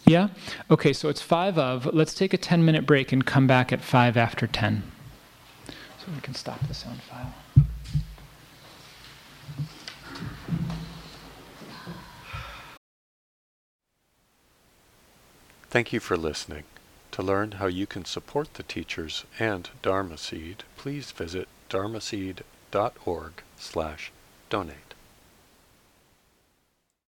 Yeah? 0.05 0.29
Okay, 0.69 0.93
so 0.93 1.09
it's 1.09 1.21
five 1.21 1.57
of. 1.57 1.88
Let's 1.93 2.13
take 2.13 2.33
a 2.33 2.38
10 2.38 2.63
minute 2.63 2.86
break 2.86 3.11
and 3.11 3.25
come 3.25 3.47
back 3.47 3.73
at 3.73 3.81
five 3.81 4.17
after 4.17 4.47
10. 4.47 4.83
So 5.67 6.11
we 6.13 6.21
can 6.21 6.36
stop 6.36 6.65
the 6.67 6.73
sound 6.73 7.01
file. 7.01 7.33
Thank 15.69 15.91
you 15.91 15.99
for 15.99 16.15
listening. 16.15 16.63
To 17.11 17.21
learn 17.21 17.53
how 17.53 17.67
you 17.67 17.88
can 17.88 18.05
support 18.05 18.53
the 18.53 18.63
teachers 18.63 19.25
and 19.39 19.69
Dharma 19.81 20.17
Seed, 20.17 20.63
please 20.77 21.11
visit 21.11 21.47
dharma 21.69 21.99
dharmaseed.org 21.99 23.33
slash 23.57 24.11
donate. 24.49 24.84